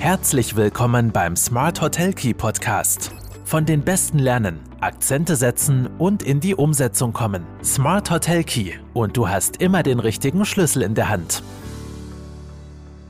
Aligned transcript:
Herzlich 0.00 0.56
willkommen 0.56 1.12
beim 1.12 1.36
Smart 1.36 1.82
Hotel 1.82 2.14
Key 2.14 2.32
Podcast. 2.32 3.12
Von 3.44 3.66
den 3.66 3.82
Besten 3.82 4.18
lernen, 4.18 4.58
Akzente 4.80 5.36
setzen 5.36 5.90
und 5.98 6.22
in 6.22 6.40
die 6.40 6.54
Umsetzung 6.54 7.12
kommen. 7.12 7.44
Smart 7.62 8.10
Hotel 8.10 8.42
Key 8.42 8.70
und 8.94 9.14
du 9.18 9.28
hast 9.28 9.60
immer 9.60 9.82
den 9.82 10.00
richtigen 10.00 10.46
Schlüssel 10.46 10.80
in 10.80 10.94
der 10.94 11.10
Hand. 11.10 11.42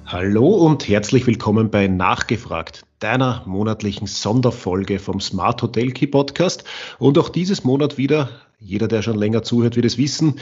Hallo 0.04 0.48
und 0.48 0.88
herzlich 0.88 1.28
willkommen 1.28 1.70
bei 1.70 1.86
Nachgefragt, 1.86 2.82
deiner 2.98 3.44
monatlichen 3.46 4.08
Sonderfolge 4.08 4.98
vom 4.98 5.20
Smart 5.20 5.62
Hotel 5.62 5.92
Key 5.92 6.08
Podcast. 6.08 6.64
Und 6.98 7.16
auch 7.18 7.28
dieses 7.28 7.62
Monat 7.62 7.98
wieder, 7.98 8.30
jeder, 8.58 8.88
der 8.88 9.02
schon 9.02 9.16
länger 9.16 9.44
zuhört, 9.44 9.76
wird 9.76 9.86
es 9.86 9.96
wissen, 9.96 10.40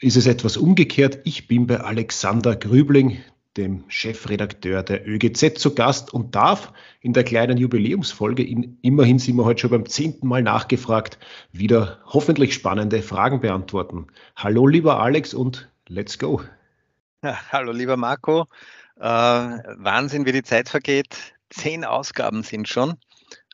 ist 0.00 0.18
es 0.18 0.26
etwas 0.26 0.58
umgekehrt. 0.58 1.20
Ich 1.24 1.48
bin 1.48 1.66
bei 1.66 1.80
Alexander 1.80 2.56
Grübling, 2.56 3.20
dem 3.56 3.84
Chefredakteur 3.88 4.82
der 4.82 5.06
ÖGZ, 5.06 5.58
zu 5.58 5.74
Gast 5.74 6.12
und 6.12 6.34
darf 6.34 6.72
in 7.00 7.12
der 7.12 7.24
kleinen 7.24 7.58
Jubiläumsfolge, 7.58 8.44
in, 8.44 8.78
immerhin 8.82 9.18
sind 9.18 9.36
wir 9.36 9.44
heute 9.44 9.62
schon 9.62 9.70
beim 9.70 9.86
zehnten 9.86 10.28
Mal 10.28 10.42
nachgefragt, 10.42 11.18
wieder 11.52 12.00
hoffentlich 12.06 12.54
spannende 12.54 13.02
Fragen 13.02 13.40
beantworten. 13.40 14.06
Hallo 14.36 14.66
lieber 14.66 15.00
Alex 15.00 15.34
und 15.34 15.68
let's 15.88 16.18
go. 16.18 16.42
Ja, 17.22 17.36
hallo 17.50 17.72
lieber 17.72 17.96
Marco. 17.96 18.46
Äh, 18.96 19.02
Wahnsinn, 19.02 20.26
wie 20.26 20.32
die 20.32 20.42
Zeit 20.44 20.68
vergeht. 20.68 21.34
Zehn 21.50 21.84
Ausgaben 21.84 22.42
sind 22.42 22.68
schon. 22.68 22.94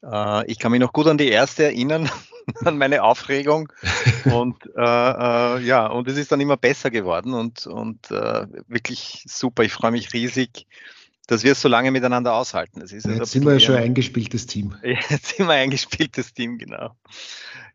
Äh, 0.02 0.50
ich 0.50 0.58
kann 0.58 0.70
mich 0.70 0.80
noch 0.80 0.92
gut 0.92 1.06
an 1.06 1.18
die 1.18 1.28
erste 1.28 1.64
erinnern, 1.64 2.10
an 2.64 2.78
meine 2.78 3.02
Aufregung. 3.02 3.72
Und 4.24 4.56
äh, 4.76 4.80
äh, 4.80 5.60
ja, 5.62 5.86
und 5.86 6.08
es 6.08 6.16
ist 6.16 6.32
dann 6.32 6.40
immer 6.40 6.56
besser 6.56 6.90
geworden 6.90 7.34
und, 7.34 7.66
und 7.66 8.10
äh, 8.10 8.46
wirklich 8.68 9.24
super. 9.26 9.62
Ich 9.62 9.72
freue 9.72 9.92
mich 9.92 10.12
riesig, 10.12 10.66
dass 11.26 11.42
wir 11.42 11.52
es 11.52 11.60
so 11.60 11.68
lange 11.68 11.90
miteinander 11.90 12.34
aushalten. 12.34 12.80
Das 12.80 12.92
ist 12.92 13.06
jetzt 13.06 13.32
sind 13.32 13.44
wir 13.44 13.54
ja 13.54 13.60
schon 13.60 13.76
ein 13.76 13.84
eingespieltes 13.84 14.46
Team. 14.46 14.76
Jetzt 14.82 15.36
sind 15.36 15.46
wir 15.46 15.54
ein 15.54 15.62
eingespieltes 15.62 16.34
Team, 16.34 16.58
genau. 16.58 16.94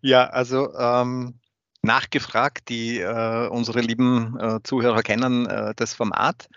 Ja, 0.02 0.26
also 0.28 0.74
ähm, 0.76 1.40
nachgefragt, 1.82 2.70
die 2.70 3.00
äh, 3.00 3.48
unsere 3.48 3.82
lieben 3.82 4.38
äh, 4.40 4.60
Zuhörer 4.64 5.02
kennen 5.02 5.48
äh, 5.48 5.74
das 5.76 5.94
Format. 5.94 6.48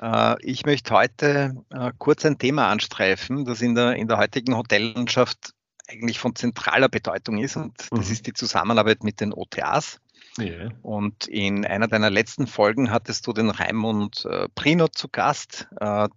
Äh, 0.00 0.36
ich 0.42 0.66
möchte 0.66 0.92
heute 0.92 1.54
äh, 1.70 1.92
kurz 1.98 2.26
ein 2.26 2.38
Thema 2.38 2.68
anstreifen, 2.68 3.44
das 3.44 3.62
in 3.62 3.74
der, 3.74 3.96
in 3.96 4.08
der 4.08 4.18
heutigen 4.18 4.56
Hotellandschaft 4.56 5.53
eigentlich 5.88 6.18
von 6.18 6.34
zentraler 6.34 6.88
Bedeutung 6.88 7.38
ist 7.38 7.56
und 7.56 7.74
das 7.90 8.08
mhm. 8.08 8.12
ist 8.12 8.26
die 8.26 8.32
Zusammenarbeit 8.32 9.04
mit 9.04 9.20
den 9.20 9.32
OTAs. 9.32 10.00
Yeah. 10.38 10.70
Und 10.82 11.28
in 11.28 11.64
einer 11.64 11.86
deiner 11.86 12.10
letzten 12.10 12.48
Folgen 12.48 12.90
hattest 12.90 13.26
du 13.26 13.32
den 13.32 13.50
Raimund 13.50 14.24
äh, 14.24 14.48
Prino 14.54 14.88
zu 14.88 15.08
Gast, 15.08 15.68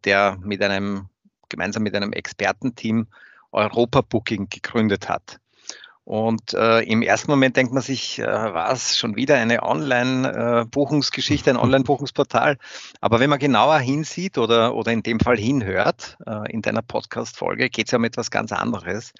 der 0.05 0.37
mit 0.41 0.63
einem, 0.63 1.09
gemeinsam 1.49 1.83
mit 1.83 1.93
einem 1.93 2.13
Expertenteam 2.13 3.07
Europa 3.51 4.01
Booking 4.01 4.49
gegründet 4.49 5.07
hat. 5.07 5.39
Und 6.07 6.53
äh, 6.53 6.83
im 6.83 7.01
ersten 7.01 7.29
Moment 7.29 7.57
denkt 7.57 7.73
man 7.73 7.83
sich, 7.83 8.19
äh, 8.19 8.25
was, 8.25 8.97
schon 8.97 9.17
wieder 9.17 9.35
eine 9.35 9.61
Online-Buchungsgeschichte, 9.61 11.49
ein 11.49 11.57
Online-Buchungsportal. 11.57 12.57
Aber 13.01 13.19
wenn 13.19 13.29
man 13.29 13.39
genauer 13.39 13.79
hinsieht 13.79 14.37
oder, 14.37 14.73
oder 14.73 14.93
in 14.93 15.03
dem 15.03 15.19
Fall 15.19 15.37
hinhört, 15.37 16.17
äh, 16.25 16.49
in 16.49 16.61
deiner 16.61 16.81
Podcast-Folge, 16.81 17.69
geht 17.69 17.87
es 17.87 17.91
ja 17.91 17.97
um 17.97 18.05
etwas 18.05 18.31
ganz 18.31 18.53
anderes. 18.53 19.11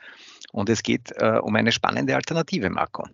Und 0.58 0.70
es 0.70 0.82
geht 0.82 1.12
äh, 1.18 1.38
um 1.40 1.56
eine 1.56 1.72
spannende 1.72 2.16
Alternative, 2.16 2.72
Marco. 2.72 3.08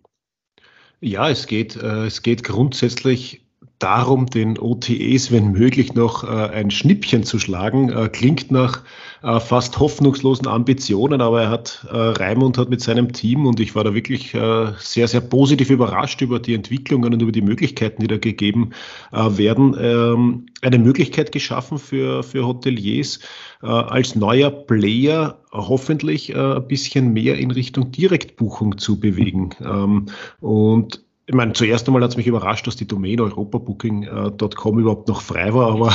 Ja, 1.00 1.28
es 1.28 1.46
geht, 1.46 1.76
äh, 1.76 2.06
es 2.06 2.22
geht 2.22 2.42
grundsätzlich 2.42 3.43
darum, 3.84 4.26
den 4.26 4.58
OTEs, 4.58 5.30
wenn 5.30 5.52
möglich, 5.52 5.94
noch 5.94 6.24
äh, 6.24 6.26
ein 6.26 6.70
Schnippchen 6.70 7.22
zu 7.22 7.38
schlagen. 7.38 7.90
Äh, 7.90 8.08
klingt 8.08 8.50
nach 8.50 8.82
äh, 9.22 9.38
fast 9.38 9.78
hoffnungslosen 9.78 10.46
Ambitionen, 10.46 11.20
aber 11.20 11.42
er 11.42 11.50
hat, 11.50 11.86
Raimund 11.90 12.56
hat 12.56 12.70
mit 12.70 12.80
seinem 12.80 13.12
Team 13.12 13.46
und 13.46 13.60
ich 13.60 13.74
war 13.74 13.84
da 13.84 13.94
wirklich 13.94 14.36
sehr, 14.78 15.08
sehr 15.08 15.20
positiv 15.20 15.70
überrascht 15.70 16.22
über 16.22 16.38
die 16.38 16.54
Entwicklungen 16.54 17.12
und 17.12 17.22
über 17.22 17.32
die 17.32 17.42
Möglichkeiten, 17.42 18.00
die 18.02 18.06
da 18.06 18.16
gegeben 18.16 18.70
werden, 19.12 19.76
ähm, 19.78 20.46
eine 20.62 20.78
Möglichkeit 20.78 21.32
geschaffen 21.32 21.78
für, 21.78 22.22
für 22.22 22.46
Hoteliers 22.46 23.20
als 23.60 24.14
neuer 24.14 24.50
Player 24.50 25.38
hoffentlich 25.52 26.34
ein 26.34 26.66
bisschen 26.66 27.12
mehr 27.12 27.38
in 27.38 27.50
Richtung 27.50 27.90
Direktbuchung 27.92 28.78
zu 28.78 29.00
bewegen. 29.00 29.50
Ähm, 29.62 30.06
und 30.40 31.03
ich 31.26 31.34
meine, 31.34 31.54
zuerst 31.54 31.86
einmal 31.86 32.02
hat 32.02 32.10
es 32.10 32.16
mich 32.18 32.26
überrascht, 32.26 32.66
dass 32.66 32.76
die 32.76 32.86
Domain 32.86 33.18
europabooking.com 33.18 34.78
überhaupt 34.78 35.08
noch 35.08 35.22
frei 35.22 35.54
war, 35.54 35.72
aber 35.72 35.88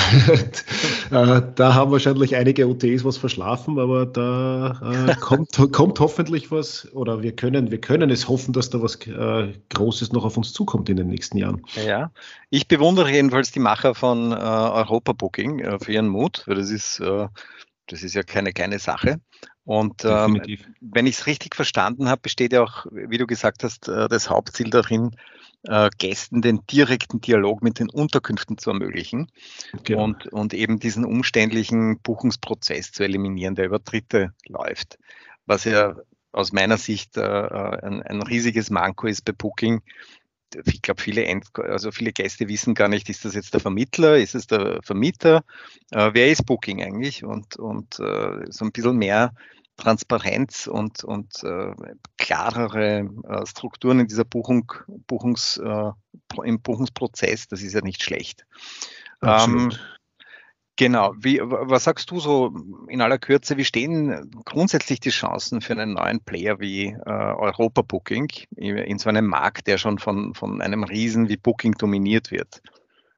äh, 1.12 1.42
da 1.54 1.74
haben 1.76 1.92
wahrscheinlich 1.92 2.36
einige 2.36 2.68
OTs 2.68 3.06
was 3.06 3.18
verschlafen, 3.18 3.78
aber 3.78 4.08
da 4.08 5.08
äh, 5.08 5.16
kommt, 5.20 5.56
kommt 5.72 6.00
hoffentlich 6.00 6.52
was, 6.52 6.92
oder 6.94 7.22
wir 7.22 7.36
können, 7.36 7.70
wir 7.70 7.80
können 7.80 8.10
es 8.10 8.28
hoffen, 8.28 8.54
dass 8.54 8.72
da 8.72 8.82
was 8.82 8.96
äh, 9.06 9.54
Großes 9.70 10.14
noch 10.14 10.26
auf 10.26 10.36
uns 10.36 10.52
zukommt 10.52 10.90
in 10.90 10.98
den 10.98 11.08
nächsten 11.08 11.38
Jahren. 11.38 11.62
Ja, 11.86 12.12
ich 12.50 12.68
bewundere 12.68 13.12
jedenfalls 13.12 13.52
die 13.52 13.60
Macher 13.60 13.94
von 13.94 14.32
äh, 14.32 14.36
Europabooking 14.36 15.60
äh, 15.60 15.80
für 15.80 15.92
ihren 15.92 16.08
Mut, 16.08 16.44
weil 16.48 16.56
das 16.56 16.72
ist, 16.72 17.02
äh, 17.02 17.28
das 17.86 18.02
ist 18.02 18.16
ja 18.16 18.24
keine 18.24 18.52
kleine 18.52 18.80
Sache. 18.80 19.20
Und 19.70 20.04
ähm, 20.04 20.42
wenn 20.82 21.06
ich 21.06 21.20
es 21.20 21.28
richtig 21.28 21.56
verstanden 21.56 22.10
habe, 22.10 22.22
besteht 22.24 22.54
ja 22.54 22.64
auch, 22.64 22.88
wie 22.90 23.20
du 23.20 23.28
gesagt 23.28 23.64
hast, 23.64 23.88
äh, 23.88 24.08
das 24.08 24.28
Hauptziel 24.28 24.72
darin, 24.72 25.16
äh, 25.62 25.92
Gästen 25.96 26.42
den 26.42 26.66
direkten 26.66 27.22
Dialog 27.22 27.62
mit 27.62 27.78
den 27.78 27.88
Unterkünften 27.88 28.58
zu 28.58 28.72
ermöglichen 28.72 29.32
genau. 29.84 30.06
und, 30.06 30.26
und 30.34 30.56
eben 30.56 30.80
diesen 30.80 31.06
umständlichen 31.06 32.00
Buchungsprozess 32.00 32.92
zu 32.92 33.04
eliminieren, 33.04 33.54
der 33.54 33.66
über 33.66 33.78
Dritte 33.78 34.34
läuft. 34.48 34.98
Was 35.46 35.66
ja 35.66 35.96
aus 36.32 36.52
meiner 36.52 36.78
Sicht 36.78 37.16
äh, 37.18 37.22
äh 37.22 37.84
ein, 37.84 38.02
ein 38.02 38.24
riesiges 38.24 38.72
Manko 38.72 39.06
ist 39.06 39.24
bei 39.24 39.34
Booking, 39.34 39.84
ich 40.66 40.82
glaube, 40.82 41.00
viele, 41.00 41.26
End 41.26 41.46
also 41.60 41.92
viele 41.92 42.12
Gäste 42.12 42.48
wissen 42.48 42.74
gar 42.74 42.88
nicht, 42.88 43.08
ist 43.08 43.24
das 43.24 43.36
jetzt 43.36 43.54
der 43.54 43.62
Vermittler, 43.62 44.18
ist 44.18 44.34
es 44.34 44.48
der 44.48 44.80
Vermieter, 44.82 45.44
äh, 45.92 46.10
wer 46.14 46.32
ist 46.32 46.48
Booking 46.48 46.82
eigentlich? 46.82 47.24
Und, 47.24 47.58
und 47.58 48.00
äh, 48.00 48.46
so 48.50 48.66
ein 48.66 48.72
bisschen 48.72 48.98
mehr 48.98 49.32
Transparenz 49.80 50.68
und, 50.68 51.04
und 51.04 51.44
äh, 51.44 51.74
klarere 52.18 53.10
äh, 53.28 53.46
Strukturen 53.46 54.02
in 54.02 54.08
dieser 54.08 54.26
Buchung, 54.26 54.72
Buchungs, 55.08 55.58
äh, 55.58 55.92
im 56.44 56.62
Buchungsprozess, 56.62 57.48
das 57.48 57.62
ist 57.62 57.74
ja 57.74 57.82
nicht 57.82 58.04
schlecht. 58.04 58.46
Ähm, 59.22 59.72
genau. 60.76 61.14
Wie, 61.18 61.40
was 61.42 61.86
sagst 61.86 62.12
du 62.12 62.20
so 62.20 62.54
in 62.88 63.02
aller 63.02 63.18
Kürze? 63.18 63.58
Wie 63.58 63.66
stehen 63.66 64.30
grundsätzlich 64.46 65.00
die 65.00 65.10
Chancen 65.10 65.62
für 65.62 65.74
einen 65.74 65.94
neuen 65.94 66.22
Player 66.22 66.60
wie 66.60 66.88
äh, 66.88 67.10
Europa 67.10 67.82
Booking 67.82 68.28
in 68.56 69.00
so 69.00 69.10
einem 69.10 69.28
Markt, 69.28 69.68
der 69.68 69.78
schon 69.78 69.98
von, 69.98 70.34
von 70.36 70.62
einem 70.62 70.84
Riesen 70.84 71.30
wie 71.30 71.38
Booking 71.38 71.74
dominiert 71.74 72.32
wird? 72.32 72.62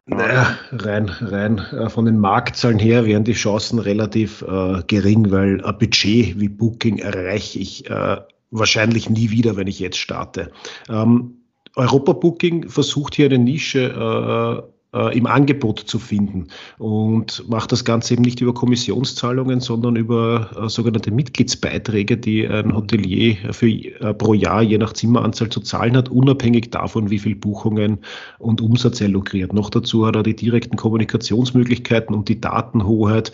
Naja, 0.06 0.58
rein, 0.72 1.10
rein 1.10 1.60
äh, 1.60 1.90
von 1.90 2.06
den 2.06 2.18
Marktzahlen 2.18 2.80
her 2.80 3.06
wären 3.06 3.24
die 3.24 3.34
Chancen 3.34 3.80
relativ 3.80 4.42
äh, 4.42 4.82
gering, 4.88 5.32
weil 5.32 5.64
ein 5.64 5.78
Budget 5.78 6.40
wie 6.40 6.50
Booking 6.50 6.98
erreiche 6.98 7.60
ich 7.60 7.90
äh, 7.90 8.18
wahrscheinlich 8.50 9.10
nie 9.10 9.30
wieder, 9.30 9.56
wenn 9.56 9.68
ich 9.68 9.80
jetzt 9.80 9.98
starte. 9.98 10.52
Ähm, 10.90 11.38
Europa 11.76 12.14
Booking 12.14 12.68
versucht 12.68 13.16
hier 13.16 13.28
eine 13.28 13.38
Nische 13.38 14.66
äh, 14.94 15.02
äh, 15.02 15.18
im 15.18 15.26
Angebot 15.26 15.80
zu 15.80 16.00
finden 16.00 16.48
und 16.78 17.48
macht 17.50 17.72
das 17.72 17.86
Ganze 17.86 18.14
eben 18.14 18.24
nicht 18.24 18.42
über 18.42 18.54
Kommissionszahlungen, 18.54 19.60
sondern 19.60 19.96
über 19.96 20.52
äh, 20.56 20.70
sogenannte 20.70 21.12
Mitgliedsbeiträge, 21.12 22.18
die 22.18 22.48
ein 22.48 22.76
Hotelier 22.76 23.38
für, 23.52 23.68
äh, 23.68 24.14
pro 24.14 24.34
Jahr 24.34 24.62
je 24.62 24.78
nach 24.78 24.94
Zimmeranzahl 24.94 25.50
zu 25.50 25.62
zahlen 25.62 25.96
hat, 25.98 26.10
unabhängig 26.10 26.72
davon, 26.72 27.10
wie 27.10 27.20
viel 27.20 27.36
Buchungen 27.36 28.00
und 28.40 28.62
Umsatz 28.62 29.02
er 29.02 29.10
lukriert. 29.10 29.54
Noch 29.54 29.70
dazu 29.70 30.06
hat 30.06 30.16
er 30.16 30.24
die 30.24 30.36
direkten 30.36 30.78
Kommunikationsmöglichkeiten 30.78 32.16
und 32.16 32.30
die 32.30 32.42
Datenhoheit. 32.42 33.32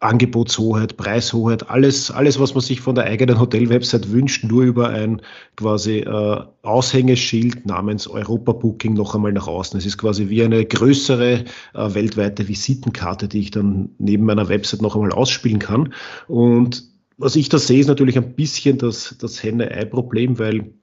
Angebotshoheit, 0.00 0.96
Preishoheit, 0.96 1.70
alles, 1.70 2.12
alles, 2.12 2.38
was 2.38 2.54
man 2.54 2.62
sich 2.62 2.80
von 2.80 2.94
der 2.94 3.04
eigenen 3.04 3.40
Hotel-Website 3.40 4.12
wünscht, 4.12 4.44
nur 4.44 4.62
über 4.62 4.90
ein 4.90 5.22
quasi 5.56 5.98
äh, 5.98 6.40
Aushängeschild 6.62 7.66
namens 7.66 8.06
Europa 8.06 8.52
Booking 8.52 8.94
noch 8.94 9.16
einmal 9.16 9.32
nach 9.32 9.48
außen. 9.48 9.76
Es 9.76 9.86
ist 9.86 9.98
quasi 9.98 10.28
wie 10.28 10.44
eine 10.44 10.64
größere 10.64 11.44
äh, 11.74 11.94
weltweite 11.94 12.46
Visitenkarte, 12.46 13.26
die 13.26 13.40
ich 13.40 13.50
dann 13.50 13.90
neben 13.98 14.24
meiner 14.24 14.48
Website 14.48 14.82
noch 14.82 14.94
einmal 14.94 15.12
ausspielen 15.12 15.58
kann. 15.58 15.92
Und 16.28 16.84
was 17.16 17.34
ich 17.34 17.48
da 17.48 17.58
sehe, 17.58 17.80
ist 17.80 17.88
natürlich 17.88 18.16
ein 18.16 18.34
bisschen 18.34 18.78
das, 18.78 19.16
das 19.18 19.42
Henne-Ei-Problem, 19.42 20.38
weil 20.38 20.74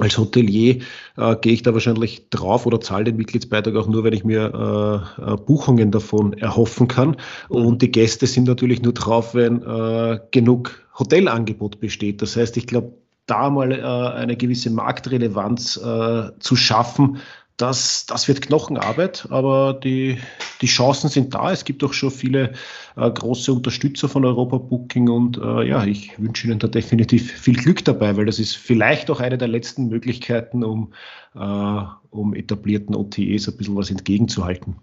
als 0.00 0.18
Hotelier 0.18 0.78
äh, 1.16 1.36
gehe 1.36 1.52
ich 1.52 1.62
da 1.62 1.72
wahrscheinlich 1.74 2.28
drauf 2.30 2.66
oder 2.66 2.80
zahle 2.80 3.04
den 3.04 3.16
Mitgliedsbeitrag 3.16 3.76
auch 3.76 3.88
nur, 3.88 4.04
wenn 4.04 4.12
ich 4.12 4.24
mir 4.24 5.06
äh, 5.18 5.32
äh, 5.32 5.36
Buchungen 5.36 5.90
davon 5.90 6.32
erhoffen 6.34 6.88
kann. 6.88 7.16
Und 7.48 7.82
die 7.82 7.90
Gäste 7.90 8.26
sind 8.26 8.46
natürlich 8.46 8.82
nur 8.82 8.94
drauf, 8.94 9.34
wenn 9.34 9.62
äh, 9.62 10.18
genug 10.30 10.82
Hotelangebot 10.98 11.80
besteht. 11.80 12.22
Das 12.22 12.36
heißt, 12.36 12.56
ich 12.56 12.66
glaube, 12.66 12.92
da 13.26 13.48
mal 13.48 13.70
äh, 13.70 13.82
eine 13.82 14.36
gewisse 14.36 14.70
Marktrelevanz 14.70 15.76
äh, 15.76 16.30
zu 16.40 16.56
schaffen, 16.56 17.18
das, 17.60 18.06
das 18.06 18.26
wird 18.26 18.42
Knochenarbeit, 18.42 19.26
aber 19.30 19.74
die, 19.74 20.18
die 20.60 20.66
Chancen 20.66 21.10
sind 21.10 21.34
da. 21.34 21.52
Es 21.52 21.64
gibt 21.64 21.84
auch 21.84 21.92
schon 21.92 22.10
viele 22.10 22.54
äh, 22.96 23.10
große 23.10 23.52
Unterstützer 23.52 24.08
von 24.08 24.24
Europa 24.24 24.58
Booking 24.58 25.08
und 25.08 25.36
äh, 25.38 25.68
ja, 25.68 25.84
ich 25.84 26.18
wünsche 26.18 26.46
Ihnen 26.46 26.58
da 26.58 26.68
definitiv 26.68 27.32
viel 27.32 27.56
Glück 27.56 27.84
dabei, 27.84 28.16
weil 28.16 28.26
das 28.26 28.38
ist 28.38 28.56
vielleicht 28.56 29.10
auch 29.10 29.20
eine 29.20 29.36
der 29.36 29.48
letzten 29.48 29.88
Möglichkeiten, 29.88 30.64
um, 30.64 30.92
äh, 31.34 31.82
um 32.10 32.34
etablierten 32.34 32.94
OTEs 32.94 33.48
ein 33.48 33.56
bisschen 33.56 33.76
was 33.76 33.90
entgegenzuhalten. 33.90 34.76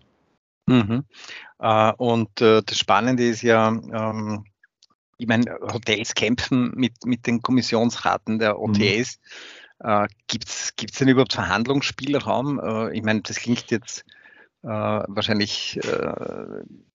Mhm. 0.68 1.04
Äh, 1.60 1.94
und 1.94 2.42
äh, 2.42 2.62
das 2.64 2.78
Spannende 2.78 3.28
ist 3.28 3.42
ja, 3.42 3.70
ähm, 3.70 4.46
ich 5.18 5.28
meine, 5.28 5.46
Hotels 5.74 6.14
kämpfen 6.14 6.74
mit, 6.76 7.06
mit 7.06 7.26
den 7.26 7.42
Kommissionsraten 7.42 8.38
der 8.38 8.60
OTAs. 8.60 9.18
Mhm. 9.18 9.57
Äh, 9.80 10.08
Gibt 10.28 10.50
es 10.50 10.74
denn 10.76 11.08
überhaupt 11.08 11.34
Verhandlungsspielraum? 11.34 12.60
Äh, 12.60 12.98
ich 12.98 13.04
meine, 13.04 13.22
das 13.22 13.38
klingt 13.38 13.70
jetzt 13.72 14.06
äh, 14.64 14.68
wahrscheinlich 14.68 15.80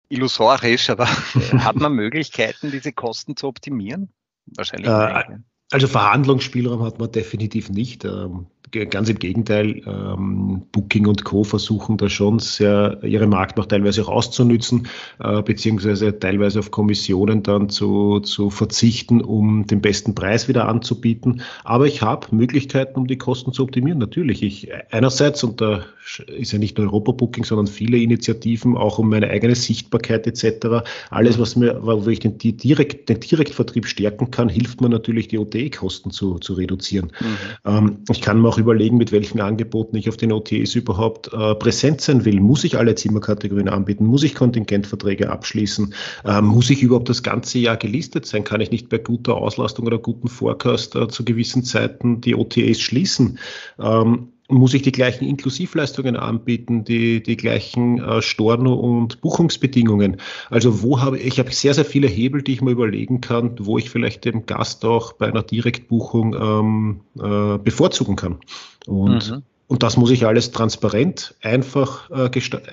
illusorisch, 0.08 0.90
aber 0.90 1.06
hat 1.58 1.76
man 1.76 1.94
Möglichkeiten, 1.94 2.70
diese 2.70 2.93
Kosten 2.93 3.37
zu 3.37 3.49
optimieren? 3.49 4.11
Wahrscheinlich 4.46 4.88
nicht. 4.88 5.40
Also 5.70 5.88
Verhandlungsspielraum 5.88 6.82
hat 6.82 6.99
man 6.99 7.11
definitiv 7.11 7.70
nicht. 7.70 8.05
Ähm, 8.05 8.46
ganz 8.70 9.09
im 9.09 9.19
Gegenteil, 9.19 9.82
ähm, 9.87 10.62
Booking 10.73 11.06
und 11.06 11.25
Co. 11.25 11.44
versuchen 11.44 11.97
da 11.99 12.09
schon 12.09 12.38
sehr 12.38 12.99
ihre 13.03 13.26
Marktmacht 13.26 13.69
teilweise 13.69 14.03
auch 14.03 14.09
auszunützen, 14.09 14.88
äh, 15.20 15.43
beziehungsweise 15.43 16.19
teilweise 16.19 16.61
auf 16.61 16.70
Kommissionen 16.70 17.43
dann 17.43 17.69
zu, 17.69 18.20
zu 18.20 18.50
verzichten, 18.50 19.20
um 19.20 19.67
den 19.67 19.81
besten 19.81 20.14
Preis 20.14 20.49
wieder 20.49 20.69
anzubieten. 20.69 21.43
Aber 21.64 21.87
ich 21.87 22.03
habe 22.03 22.29
Möglichkeiten, 22.35 22.99
um 22.99 23.06
die 23.06 23.19
Kosten 23.19 23.53
zu 23.53 23.62
optimieren. 23.64 23.99
Natürlich, 23.99 24.43
ich 24.43 24.69
einerseits, 24.91 25.44
und 25.44 25.61
da 25.61 25.85
ist 26.26 26.53
ja 26.53 26.59
nicht 26.59 26.79
nur 26.79 26.87
Europa 26.87 27.12
Booking, 27.12 27.44
sondern 27.44 27.67
viele 27.67 27.99
Initiativen, 27.99 28.76
auch 28.76 28.99
um 28.99 29.09
meine 29.09 29.29
eigene 29.29 29.55
Sichtbarkeit 29.55 30.26
etc. 30.26 30.85
Alles, 31.11 31.38
was 31.38 31.56
mir, 31.56 31.79
wo 31.82 32.09
ich 32.09 32.20
den, 32.20 32.38
direkt, 32.38 33.09
den 33.09 33.20
Direktvertrieb 33.20 33.87
stärken 33.87 34.31
kann, 34.31 34.49
hilft 34.49 34.81
mir 34.81 34.88
natürlich, 34.88 35.29
die 35.29 35.38
OTE-Kosten 35.38 36.11
zu, 36.11 36.38
zu 36.38 36.55
reduzieren. 36.55 37.12
Mhm. 37.20 37.37
Ähm, 37.64 37.99
ich 38.11 38.20
kann 38.20 38.41
mir 38.41 38.51
auch 38.52 38.58
überlegen, 38.58 38.99
mit 38.99 39.12
welchen 39.12 39.40
Angeboten 39.40 39.96
ich 39.96 40.08
auf 40.08 40.16
den 40.16 40.32
OTs 40.32 40.75
überhaupt 40.75 41.32
äh, 41.32 41.54
präsent 41.54 42.02
sein 42.02 42.25
will. 42.25 42.40
Muss 42.40 42.64
ich 42.64 42.76
alle 42.76 42.94
Zimmerkategorien 42.94 43.69
anbieten? 43.69 44.04
Muss 44.04 44.22
ich 44.22 44.34
Kontingentverträge 44.34 45.31
abschließen? 45.31 45.94
Äh, 46.25 46.43
muss 46.43 46.69
ich 46.69 46.82
überhaupt 46.82 47.08
das 47.08 47.22
ganze 47.22 47.58
Jahr 47.58 47.78
gelistet 47.78 48.26
sein? 48.26 48.44
Kann 48.44 48.60
ich 48.60 48.70
nicht 48.70 48.90
bei 48.90 48.99
guter 48.99 49.37
Auslastung 49.37 49.87
oder 49.87 49.99
guten 49.99 50.28
Forecast 50.28 50.94
äh, 50.96 51.08
zu 51.08 51.25
gewissen 51.25 51.64
Zeiten 51.64 52.20
die 52.20 52.34
OTAs 52.34 52.81
schließen? 52.81 53.38
Ähm, 53.78 54.31
muss 54.48 54.74
ich 54.74 54.82
die 54.82 54.92
gleichen 54.92 55.24
Inklusivleistungen 55.24 56.16
anbieten, 56.16 56.84
die, 56.84 57.22
die 57.22 57.36
gleichen 57.36 57.98
äh, 57.98 58.20
Storno- 58.20 58.74
und 58.74 59.20
Buchungsbedingungen. 59.20 60.18
Also 60.50 60.82
wo 60.82 61.00
habe 61.00 61.18
ich, 61.18 61.26
ich 61.26 61.38
habe 61.38 61.52
sehr, 61.52 61.74
sehr 61.74 61.84
viele 61.84 62.08
Hebel, 62.08 62.42
die 62.42 62.52
ich 62.52 62.62
mir 62.62 62.72
überlegen 62.72 63.20
kann, 63.20 63.56
wo 63.58 63.78
ich 63.78 63.90
vielleicht 63.90 64.24
den 64.24 64.46
Gast 64.46 64.84
auch 64.84 65.12
bei 65.14 65.28
einer 65.28 65.42
Direktbuchung 65.42 66.34
ähm, 66.34 67.00
äh, 67.18 67.58
bevorzugen 67.58 68.16
kann. 68.16 68.38
Und 68.86 69.30
mhm. 69.30 69.42
Und 69.68 69.82
das 69.82 69.96
muss 69.96 70.10
ich 70.10 70.26
alles 70.26 70.50
transparent, 70.50 71.34
einfach, 71.40 72.10
äh, 72.10 72.28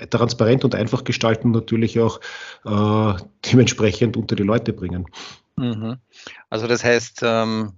transparent 0.10 0.66
und 0.66 0.76
einfach 0.76 1.06
gestalten, 1.06 1.48
und 1.48 1.54
natürlich 1.54 1.98
auch 2.02 2.20
äh, 2.66 3.14
dementsprechend 3.50 4.18
unter 4.18 4.36
die 4.36 4.44
Leute 4.44 4.74
bringen. 4.74 5.06
Mhm. 5.56 5.96
Also 6.50 6.68
das 6.68 6.84
heißt, 6.84 7.22
ähm, 7.24 7.72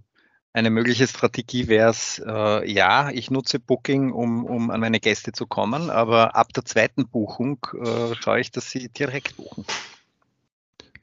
eine 0.54 0.70
mögliche 0.70 1.08
Strategie 1.08 1.68
wäre 1.68 1.90
es, 1.90 2.22
äh, 2.26 2.72
ja, 2.72 3.10
ich 3.10 3.32
nutze 3.32 3.60
Booking, 3.60 4.12
um, 4.12 4.46
um 4.46 4.70
an 4.70 4.80
meine 4.80 5.00
Gäste 5.00 5.32
zu 5.32 5.48
kommen, 5.48 5.90
aber 5.90 6.36
ab 6.36 6.52
der 6.54 6.66
zweiten 6.66 7.08
Buchung 7.08 7.66
äh, 7.74 8.16
schaue 8.22 8.42
ich, 8.42 8.52
dass 8.52 8.70
sie 8.70 8.90
direkt 8.90 9.38
buchen. 9.38 9.66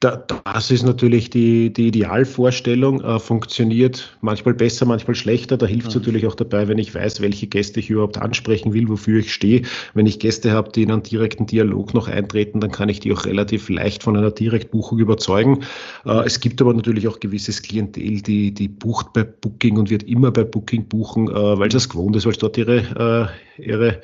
Da, 0.01 0.15
das 0.45 0.71
ist 0.71 0.83
natürlich 0.83 1.29
die, 1.29 1.73
die 1.73 1.87
Idealvorstellung, 1.87 3.01
äh, 3.01 3.19
funktioniert 3.19 4.17
manchmal 4.21 4.53
besser, 4.53 4.85
manchmal 4.85 5.15
schlechter. 5.15 5.57
Da 5.57 5.65
hilft 5.65 5.89
es 5.89 5.95
mhm. 5.95 6.01
natürlich 6.01 6.25
auch 6.25 6.35
dabei, 6.35 6.69
wenn 6.69 6.77
ich 6.77 6.95
weiß, 6.95 7.19
welche 7.19 7.47
Gäste 7.47 7.81
ich 7.81 7.89
überhaupt 7.89 8.17
ansprechen 8.17 8.73
will, 8.73 8.87
wofür 8.87 9.19
ich 9.19 9.33
stehe. 9.33 9.63
Wenn 9.95 10.05
ich 10.05 10.19
Gäste 10.19 10.51
habe, 10.51 10.71
die 10.71 10.83
in 10.83 10.91
einen 10.91 11.03
direkten 11.03 11.47
Dialog 11.47 11.93
noch 11.93 12.07
eintreten, 12.07 12.61
dann 12.61 12.71
kann 12.71 12.87
ich 12.87 13.01
die 13.01 13.11
auch 13.11 13.25
relativ 13.25 13.67
leicht 13.67 14.01
von 14.01 14.15
einer 14.15 14.31
Direktbuchung 14.31 14.99
überzeugen. 14.99 15.65
Äh, 16.05 16.25
es 16.25 16.39
gibt 16.39 16.61
aber 16.61 16.73
natürlich 16.73 17.05
auch 17.09 17.19
gewisses 17.19 17.61
Klientel, 17.61 18.21
die, 18.21 18.53
die 18.53 18.69
bucht 18.69 19.11
bei 19.11 19.25
Booking 19.25 19.77
und 19.77 19.89
wird 19.89 20.03
immer 20.03 20.31
bei 20.31 20.45
Booking 20.45 20.87
buchen, 20.87 21.27
äh, 21.27 21.33
weil 21.33 21.67
es 21.67 21.73
das 21.73 21.89
gewohnt 21.89 22.15
ist, 22.15 22.25
weil 22.25 22.31
es 22.31 22.37
dort 22.37 22.57
ihre, 22.57 23.31
äh, 23.57 23.61
ihre 23.61 24.01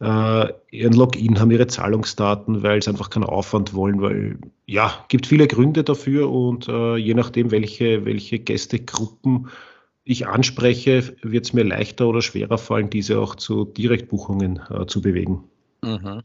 äh, 0.00 0.52
ihren 0.70 0.92
Login, 0.92 1.40
haben 1.40 1.50
ihre 1.50 1.66
Zahlungsdaten, 1.66 2.62
weil 2.62 2.82
sie 2.82 2.90
einfach 2.90 3.10
keinen 3.10 3.24
Aufwand 3.24 3.74
wollen, 3.74 4.00
weil 4.00 4.38
ja, 4.66 5.04
gibt 5.08 5.26
viele 5.26 5.46
Gründe 5.46 5.84
dafür 5.84 6.30
und 6.30 6.68
äh, 6.68 6.96
je 6.96 7.14
nachdem, 7.14 7.50
welche, 7.50 8.04
welche 8.04 8.38
Gästegruppen 8.38 9.48
ich 10.04 10.26
anspreche, 10.26 11.16
wird 11.22 11.46
es 11.46 11.52
mir 11.52 11.64
leichter 11.64 12.06
oder 12.06 12.22
schwerer 12.22 12.58
fallen, 12.58 12.90
diese 12.90 13.18
auch 13.18 13.34
zu 13.34 13.64
Direktbuchungen 13.64 14.60
äh, 14.70 14.86
zu 14.86 15.00
bewegen. 15.02 15.44
Mhm. 15.82 16.22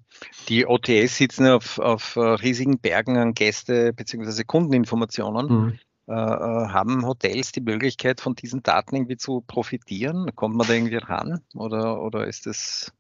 Die 0.50 0.66
OTS 0.66 1.18
sitzen 1.18 1.48
auf, 1.48 1.80
auf 1.80 2.16
äh, 2.16 2.20
riesigen 2.20 2.80
Bergen 2.80 3.18
an 3.18 3.34
Gäste- 3.34 3.94
bzw. 3.94 4.44
Kundeninformationen. 4.44 5.48
Mhm. 5.48 5.80
Äh, 6.08 6.14
äh, 6.14 6.16
haben 6.16 7.06
Hotels 7.06 7.52
die 7.52 7.62
Möglichkeit, 7.62 8.22
von 8.22 8.36
diesen 8.36 8.64
Daten 8.64 8.96
irgendwie 8.96 9.18
zu 9.18 9.42
profitieren? 9.42 10.30
Kommt 10.36 10.56
man 10.56 10.68
da 10.68 10.74
irgendwie 10.74 10.98
ran 10.98 11.42
oder, 11.54 12.02
oder 12.02 12.28
ist 12.28 12.48
das 12.48 12.92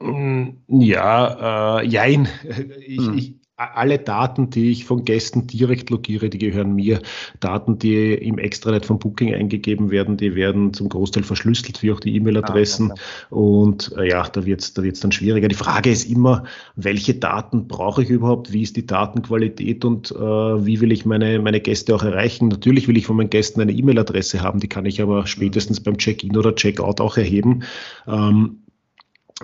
ja, 0.00 1.80
äh, 1.80 1.86
jein. 1.86 2.28
Ich, 2.80 3.06
hm. 3.06 3.18
ich, 3.18 3.34
alle 3.58 3.98
Daten, 3.98 4.50
die 4.50 4.70
ich 4.70 4.84
von 4.84 5.04
Gästen 5.04 5.48
direkt 5.48 5.90
logiere, 5.90 6.30
die 6.30 6.38
gehören 6.38 6.76
mir. 6.76 7.00
Daten, 7.40 7.76
die 7.76 8.14
im 8.14 8.38
Extranet 8.38 8.86
von 8.86 9.00
Booking 9.00 9.34
eingegeben 9.34 9.90
werden, 9.90 10.16
die 10.16 10.36
werden 10.36 10.72
zum 10.72 10.88
Großteil 10.88 11.24
verschlüsselt, 11.24 11.82
wie 11.82 11.90
auch 11.90 11.98
die 11.98 12.14
E-Mail-Adressen. 12.14 12.92
Ah, 12.92 12.94
okay. 12.94 13.34
Und 13.34 13.92
äh, 13.96 14.08
ja, 14.10 14.22
da 14.28 14.46
wird 14.46 14.60
es 14.60 14.74
da 14.74 14.84
wird's 14.84 15.00
dann 15.00 15.10
schwieriger. 15.10 15.48
Die 15.48 15.56
Frage 15.56 15.90
ist 15.90 16.08
immer, 16.08 16.44
welche 16.76 17.14
Daten 17.14 17.66
brauche 17.66 18.04
ich 18.04 18.10
überhaupt? 18.10 18.52
Wie 18.52 18.62
ist 18.62 18.76
die 18.76 18.86
Datenqualität 18.86 19.84
und 19.84 20.12
äh, 20.12 20.14
wie 20.16 20.80
will 20.80 20.92
ich 20.92 21.04
meine, 21.04 21.40
meine 21.40 21.60
Gäste 21.60 21.96
auch 21.96 22.04
erreichen? 22.04 22.46
Natürlich 22.46 22.86
will 22.86 22.96
ich 22.96 23.06
von 23.06 23.16
meinen 23.16 23.30
Gästen 23.30 23.60
eine 23.60 23.72
E-Mail-Adresse 23.72 24.40
haben, 24.40 24.60
die 24.60 24.68
kann 24.68 24.86
ich 24.86 25.02
aber 25.02 25.26
spätestens 25.26 25.80
beim 25.80 25.98
Check-in 25.98 26.36
oder 26.36 26.54
Check-out 26.54 27.00
auch 27.00 27.16
erheben. 27.16 27.64
Ähm, 28.06 28.60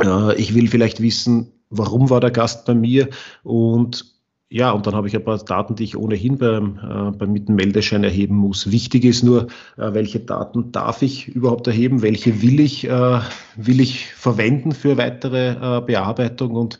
äh, 0.02 0.34
ich 0.36 0.54
will 0.54 0.68
vielleicht 0.68 1.00
wissen, 1.00 1.52
warum 1.70 2.10
war 2.10 2.20
der 2.20 2.30
Gast 2.30 2.64
bei 2.66 2.74
mir? 2.74 3.08
Und 3.42 4.14
ja, 4.50 4.70
und 4.70 4.86
dann 4.86 4.94
habe 4.94 5.08
ich 5.08 5.16
ein 5.16 5.24
paar 5.24 5.38
Daten, 5.38 5.74
die 5.74 5.84
ich 5.84 5.96
ohnehin 5.96 6.38
beim, 6.38 6.78
äh, 6.78 7.10
beim 7.16 7.32
mit 7.32 7.48
dem 7.48 7.56
Meldeschein 7.56 8.04
erheben 8.04 8.36
muss. 8.36 8.70
Wichtig 8.70 9.04
ist 9.04 9.24
nur, 9.24 9.48
äh, 9.76 9.94
welche 9.94 10.20
Daten 10.20 10.70
darf 10.70 11.02
ich 11.02 11.28
überhaupt 11.28 11.66
erheben, 11.66 12.02
welche 12.02 12.40
will 12.40 12.60
ich, 12.60 12.84
äh, 12.84 13.20
will 13.56 13.80
ich 13.80 14.06
verwenden 14.14 14.72
für 14.72 14.96
weitere 14.96 15.78
äh, 15.78 15.80
Bearbeitung? 15.80 16.54
Und 16.54 16.78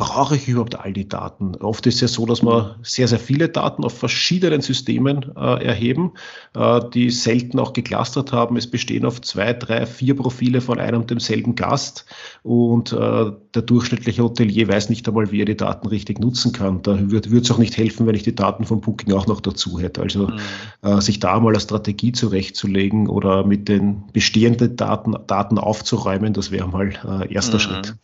brauche 0.00 0.34
ich 0.34 0.48
überhaupt 0.48 0.80
all 0.80 0.94
die 0.94 1.06
Daten? 1.06 1.54
Oft 1.56 1.86
ist 1.86 1.96
es 1.96 2.00
ja 2.00 2.08
so, 2.08 2.24
dass 2.24 2.42
wir 2.42 2.76
sehr, 2.82 3.06
sehr 3.06 3.18
viele 3.18 3.50
Daten 3.50 3.84
auf 3.84 3.96
verschiedenen 3.96 4.62
Systemen 4.62 5.30
äh, 5.36 5.64
erheben, 5.64 6.12
äh, 6.54 6.80
die 6.94 7.10
selten 7.10 7.58
auch 7.58 7.74
geclustert 7.74 8.32
haben. 8.32 8.56
Es 8.56 8.68
bestehen 8.68 9.04
auf 9.04 9.20
zwei, 9.20 9.52
drei, 9.52 9.84
vier 9.84 10.16
Profile 10.16 10.62
von 10.62 10.80
einem 10.80 11.02
und 11.02 11.10
demselben 11.10 11.54
Gast 11.54 12.06
und 12.42 12.92
äh, 12.92 13.30
der 13.54 13.62
durchschnittliche 13.62 14.22
Hotelier 14.22 14.68
weiß 14.68 14.88
nicht 14.88 15.06
einmal, 15.06 15.30
wie 15.32 15.42
er 15.42 15.44
die 15.44 15.56
Daten 15.56 15.86
richtig 15.86 16.18
nutzen 16.18 16.52
kann. 16.52 16.80
Da 16.80 17.10
würde 17.10 17.36
es 17.36 17.50
auch 17.50 17.58
nicht 17.58 17.76
helfen, 17.76 18.06
wenn 18.06 18.14
ich 18.14 18.22
die 18.22 18.34
Daten 18.34 18.64
vom 18.64 18.80
Booking 18.80 19.12
auch 19.12 19.26
noch 19.26 19.42
dazu 19.42 19.78
hätte. 19.78 20.00
Also 20.00 20.28
mhm. 20.28 20.40
Äh, 20.82 21.00
sich 21.02 21.20
da 21.20 21.38
mal 21.38 21.50
eine 21.50 21.60
Strategie 21.60 22.12
zurechtzulegen 22.12 23.06
oder 23.06 23.44
mit 23.44 23.68
den 23.68 24.04
bestehenden 24.14 24.76
Daten, 24.76 25.14
Daten 25.26 25.58
aufzuräumen, 25.58 26.32
das 26.32 26.50
wäre 26.50 26.68
mal 26.68 26.94
äh, 27.04 27.32
erster 27.32 27.58
mhm. 27.58 27.60
Schritt. 27.60 27.96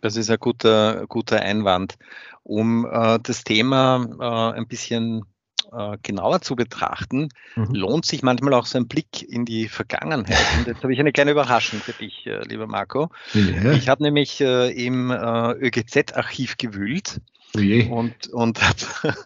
Das 0.00 0.16
ist 0.16 0.30
ein 0.30 0.38
guter, 0.38 1.06
guter 1.08 1.40
Einwand. 1.40 1.96
Um 2.42 2.86
äh, 2.86 3.18
das 3.22 3.44
Thema 3.44 4.06
äh, 4.20 4.58
ein 4.58 4.66
bisschen 4.66 5.24
äh, 5.72 5.98
genauer 6.02 6.40
zu 6.40 6.56
betrachten, 6.56 7.28
mhm. 7.54 7.74
lohnt 7.74 8.06
sich 8.06 8.22
manchmal 8.22 8.54
auch 8.54 8.64
so 8.64 8.78
ein 8.78 8.88
Blick 8.88 9.22
in 9.22 9.44
die 9.44 9.68
Vergangenheit. 9.68 10.38
Und 10.58 10.66
jetzt 10.66 10.82
habe 10.82 10.92
ich 10.92 11.00
eine 11.00 11.12
kleine 11.12 11.32
Überraschung 11.32 11.80
für 11.80 11.92
dich, 11.92 12.26
äh, 12.26 12.42
lieber 12.44 12.66
Marco. 12.66 13.10
Ja. 13.34 13.72
Ich 13.72 13.88
habe 13.88 14.02
nämlich 14.02 14.40
äh, 14.40 14.70
im 14.70 15.10
äh, 15.10 15.52
ÖGZ-Archiv 15.52 16.56
gewühlt. 16.56 17.20
Oh 17.56 17.60
und, 17.94 18.28
und 18.28 18.60
habe 19.02 19.16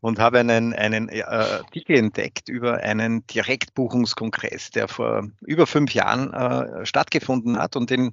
und 0.00 0.18
hab 0.18 0.34
einen, 0.34 0.74
einen 0.74 1.10
Artikel 1.22 1.96
entdeckt 1.96 2.50
über 2.50 2.78
einen 2.78 3.26
Direktbuchungskongress, 3.26 4.70
der 4.70 4.86
vor 4.86 5.28
über 5.40 5.66
fünf 5.66 5.94
Jahren 5.94 6.84
stattgefunden 6.84 7.58
hat 7.58 7.76
und 7.76 7.88
den 7.88 8.12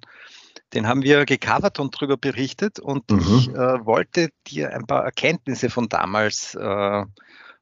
den 0.74 0.88
haben 0.88 1.03
wir 1.03 1.25
gecovert 1.25 1.79
und 1.79 1.96
darüber 1.96 2.17
berichtet 2.17 2.79
und 2.79 3.10
mhm. 3.10 3.20
ich 3.20 3.50
äh, 3.50 3.86
wollte 3.86 4.29
dir 4.48 4.74
ein 4.74 4.86
paar 4.86 5.03
Erkenntnisse 5.03 5.70
von 5.70 5.89
damals 5.89 6.55
äh, 6.55 7.05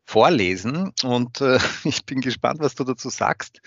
vorlesen 0.06 0.92
und 1.04 1.42
äh, 1.42 1.60
ich 1.84 2.06
bin 2.06 2.22
gespannt, 2.22 2.60
was 2.60 2.76
du 2.76 2.84
dazu 2.84 3.10
sagst. 3.10 3.62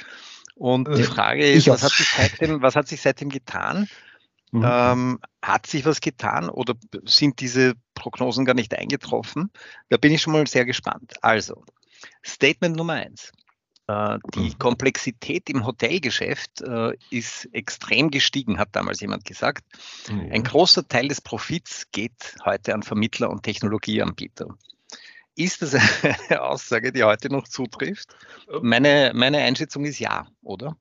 Und 0.54 0.88
die 0.88 1.00
äh, 1.00 1.04
Frage 1.04 1.50
ist, 1.50 1.68
was 1.68 1.82
hat, 1.82 1.92
sich 1.92 2.08
seitdem, 2.08 2.62
was 2.62 2.76
hat 2.76 2.88
sich 2.88 3.00
seitdem 3.00 3.30
getan? 3.30 3.88
Mhm. 4.52 4.64
Ähm, 4.64 5.18
hat 5.40 5.66
sich 5.66 5.86
was 5.86 6.00
getan 6.00 6.50
oder 6.50 6.74
sind 7.04 7.40
diese 7.40 7.72
Prognosen 7.94 8.44
gar 8.44 8.54
nicht 8.54 8.74
eingetroffen? 8.76 9.50
Da 9.88 9.96
bin 9.96 10.12
ich 10.12 10.20
schon 10.20 10.34
mal 10.34 10.46
sehr 10.46 10.66
gespannt. 10.66 11.14
Also, 11.22 11.64
Statement 12.24 12.76
Nummer 12.76 12.94
eins. 12.94 13.32
Äh, 13.88 14.18
die 14.34 14.50
mhm. 14.50 14.58
Komplexität 14.58 15.50
im 15.50 15.66
Hotelgeschäft 15.66 16.60
äh, 16.62 16.92
ist 17.10 17.48
extrem 17.52 18.10
gestiegen, 18.10 18.58
hat 18.58 18.70
damals 18.72 19.00
jemand 19.00 19.24
gesagt. 19.24 19.64
Ein 20.08 20.44
großer 20.44 20.86
Teil 20.86 21.08
des 21.08 21.20
Profits 21.20 21.86
geht 21.90 22.36
heute 22.44 22.74
an 22.74 22.82
Vermittler 22.82 23.30
und 23.30 23.42
Technologieanbieter. 23.42 24.56
Ist 25.34 25.62
das 25.62 25.74
eine 26.28 26.42
Aussage, 26.42 26.92
die 26.92 27.02
heute 27.02 27.28
noch 27.30 27.48
zutrifft? 27.48 28.14
Meine, 28.60 29.12
meine 29.14 29.38
Einschätzung 29.38 29.84
ist 29.84 29.98
ja, 29.98 30.26
oder? 30.42 30.76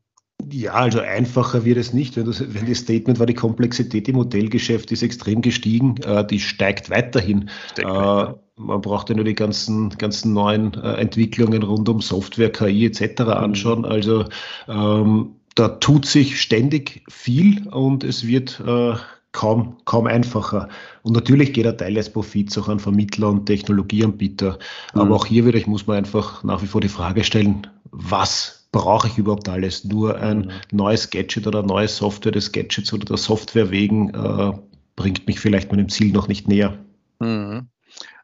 Ja, 0.49 0.73
also 0.73 0.99
einfacher 0.99 1.65
wird 1.65 1.77
es 1.77 1.93
nicht. 1.93 2.15
Wenn 2.17 2.25
das, 2.25 2.41
wenn 2.53 2.67
das 2.67 2.79
Statement 2.79 3.19
war, 3.19 3.25
die 3.25 3.33
Komplexität 3.33 4.07
im 4.07 4.15
Modellgeschäft 4.15 4.91
ist 4.91 5.03
extrem 5.03 5.41
gestiegen, 5.41 5.97
äh, 5.97 6.25
die 6.25 6.39
steigt 6.39 6.89
weiterhin. 6.89 7.49
Steigt 7.71 7.87
äh, 7.87 7.91
weiter. 7.91 8.39
Man 8.55 8.81
braucht 8.81 9.09
ja 9.09 9.15
nur 9.15 9.25
die 9.25 9.33
ganzen, 9.33 9.89
ganzen 9.89 10.33
neuen 10.33 10.73
äh, 10.75 10.93
Entwicklungen 10.93 11.63
rund 11.63 11.89
um 11.89 12.01
Software, 12.01 12.51
KI 12.51 12.85
etc. 12.85 13.21
Mhm. 13.21 13.27
anschauen. 13.29 13.85
Also 13.85 14.25
ähm, 14.67 15.35
da 15.55 15.67
tut 15.67 16.05
sich 16.05 16.41
ständig 16.41 17.03
viel 17.09 17.67
und 17.67 18.03
es 18.03 18.25
wird 18.25 18.61
äh, 18.65 18.93
kaum, 19.31 19.77
kaum 19.85 20.07
einfacher. 20.07 20.69
Und 21.03 21.13
natürlich 21.13 21.53
geht 21.53 21.67
ein 21.67 21.77
Teil 21.77 21.95
des 21.95 22.11
Profits 22.11 22.57
auch 22.57 22.67
an 22.67 22.79
Vermittler 22.79 23.29
und 23.29 23.45
Technologieanbieter. 23.45 24.59
Mhm. 24.93 25.01
Aber 25.01 25.15
auch 25.15 25.25
hier 25.25 25.45
wieder, 25.45 25.57
ich 25.57 25.67
muss 25.67 25.87
mir 25.87 25.95
einfach 25.95 26.43
nach 26.43 26.61
wie 26.61 26.67
vor 26.67 26.81
die 26.81 26.89
Frage 26.89 27.23
stellen, 27.23 27.67
was 27.91 28.60
brauche 28.71 29.07
ich 29.07 29.17
überhaupt 29.17 29.49
alles? 29.49 29.83
Nur 29.83 30.19
ein 30.19 30.39
mhm. 30.39 30.51
neues 30.71 31.09
Gadget 31.09 31.47
oder 31.47 31.63
neue 31.63 31.87
Software 31.87 32.31
des 32.31 32.51
Gadgets 32.51 32.93
oder 32.93 33.05
der 33.05 33.17
Software 33.17 33.71
wegen 33.71 34.13
äh, 34.13 34.53
bringt 34.95 35.27
mich 35.27 35.39
vielleicht 35.39 35.71
meinem 35.71 35.89
Ziel 35.89 36.11
noch 36.11 36.27
nicht 36.27 36.47
näher. 36.47 36.77
Mhm. 37.19 37.67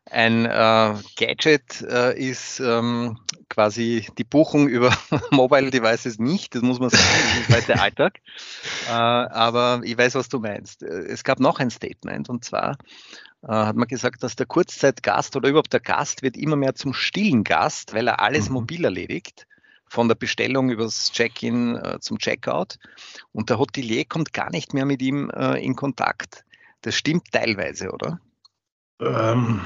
Ein 0.10 0.46
äh, 0.46 0.94
Gadget 1.18 1.82
äh, 1.82 2.18
ist 2.18 2.62
ähm, 2.62 3.20
quasi 3.50 4.08
die 4.18 4.24
Buchung 4.24 4.68
über 4.70 4.96
Mobile 5.32 5.70
Devices 5.70 6.18
nicht, 6.18 6.56
das 6.56 6.62
muss 6.62 6.80
man 6.80 6.90
sagen, 6.90 7.04
das 7.04 7.50
ist 7.50 7.56
heute 7.56 7.74
der 7.74 7.82
Alltag. 7.84 8.20
Äh, 8.88 8.92
aber 8.92 9.82
ich 9.84 9.98
weiß, 9.98 10.16
was 10.16 10.30
du 10.30 10.40
meinst. 10.40 10.82
Es 10.82 11.26
gab 11.26 11.42
noch 11.42 11.60
ein 11.60 11.70
Statement 11.70 12.30
und 12.30 12.46
zwar 12.46 12.78
äh, 13.44 13.52
hat 13.52 13.76
man 13.76 13.88
gesagt, 13.88 14.24
dass 14.24 14.38
der 14.38 14.46
Kurzzeitgast 14.46 15.36
oder 15.36 15.50
überhaupt 15.50 15.74
der 15.74 15.82
Gast 15.82 16.24
wird 16.24 16.38
immer 16.38 16.56
mehr 16.56 16.76
zum 16.76 16.94
stillen 16.94 17.44
Gast, 17.44 17.94
weil 17.94 18.08
er 18.08 18.22
alles 18.22 18.48
mhm. 18.48 18.54
mobil 18.54 18.86
erledigt 18.86 19.46
von 19.88 20.08
der 20.08 20.16
Bestellung 20.16 20.70
übers 20.70 21.12
Check-in 21.12 21.76
äh, 21.76 22.00
zum 22.00 22.18
Checkout. 22.18 22.78
Und 23.32 23.50
der 23.50 23.60
Hotelier 23.60 24.06
kommt 24.06 24.34
gar 24.34 24.50
nicht 24.50 24.74
mehr 24.74 24.86
mit 24.86 25.02
ihm 25.02 25.30
äh, 25.30 25.64
in 25.64 25.76
Kontakt. 25.76 26.44
Das 26.82 26.96
stimmt 26.96 27.32
teilweise, 27.32 27.92
oder? 27.92 28.20
Ähm, 29.00 29.62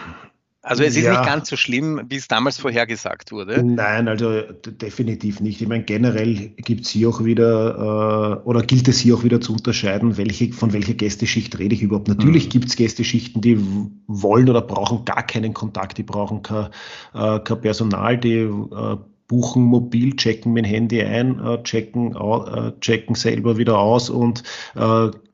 also 0.63 0.83
es 0.83 0.95
ist 0.95 1.03
ja. 1.03 1.13
nicht 1.13 1.25
ganz 1.25 1.49
so 1.49 1.55
schlimm, 1.55 2.01
wie 2.07 2.17
es 2.17 2.27
damals 2.27 2.59
vorhergesagt 2.59 3.31
wurde. 3.31 3.63
Nein, 3.63 4.07
also 4.07 4.41
definitiv 4.67 5.39
nicht. 5.39 5.59
Ich 5.59 5.67
meine, 5.67 5.83
generell 5.83 6.49
gibt 6.57 6.85
es 6.85 6.91
hier 6.91 7.09
auch 7.09 7.23
wieder, 7.23 8.41
äh, 8.43 8.47
oder 8.47 8.61
gilt 8.61 8.87
es 8.87 8.99
hier 8.99 9.15
auch 9.15 9.23
wieder 9.23 9.41
zu 9.41 9.53
unterscheiden, 9.53 10.17
welche, 10.17 10.53
von 10.53 10.71
welcher 10.71 10.93
Gästeschicht 10.93 11.57
rede 11.57 11.73
ich 11.73 11.81
überhaupt. 11.81 12.09
Natürlich 12.09 12.45
mhm. 12.45 12.49
gibt 12.49 12.65
es 12.65 12.75
Gästeschichten, 12.75 13.41
die 13.41 13.59
wollen 14.05 14.49
oder 14.49 14.61
brauchen 14.61 15.03
gar 15.03 15.23
keinen 15.25 15.55
Kontakt, 15.55 15.97
die 15.97 16.03
brauchen 16.03 16.43
kein, 16.43 16.67
äh, 17.15 17.39
kein 17.39 17.61
Personal, 17.61 18.19
die 18.19 18.41
äh, 18.41 18.97
buchen 19.31 19.63
mobil, 19.63 20.17
checken 20.17 20.53
mein 20.53 20.65
Handy 20.65 21.01
ein, 21.01 21.39
äh, 21.39 21.63
checken, 21.63 22.17
äh, 22.17 22.73
checken 22.81 23.15
selber 23.15 23.57
wieder 23.57 23.79
aus 23.79 24.09
und 24.09 24.43
äh, 24.75 24.79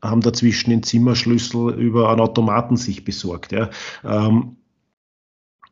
haben 0.04 0.22
dazwischen 0.22 0.70
den 0.70 0.84
Zimmerschlüssel 0.84 1.74
über 1.74 2.12
einen 2.12 2.22
Automaten 2.22 2.78
sich 2.78 3.04
besorgt. 3.04 3.52
Ja. 3.54 3.72
Ähm, 4.06 4.58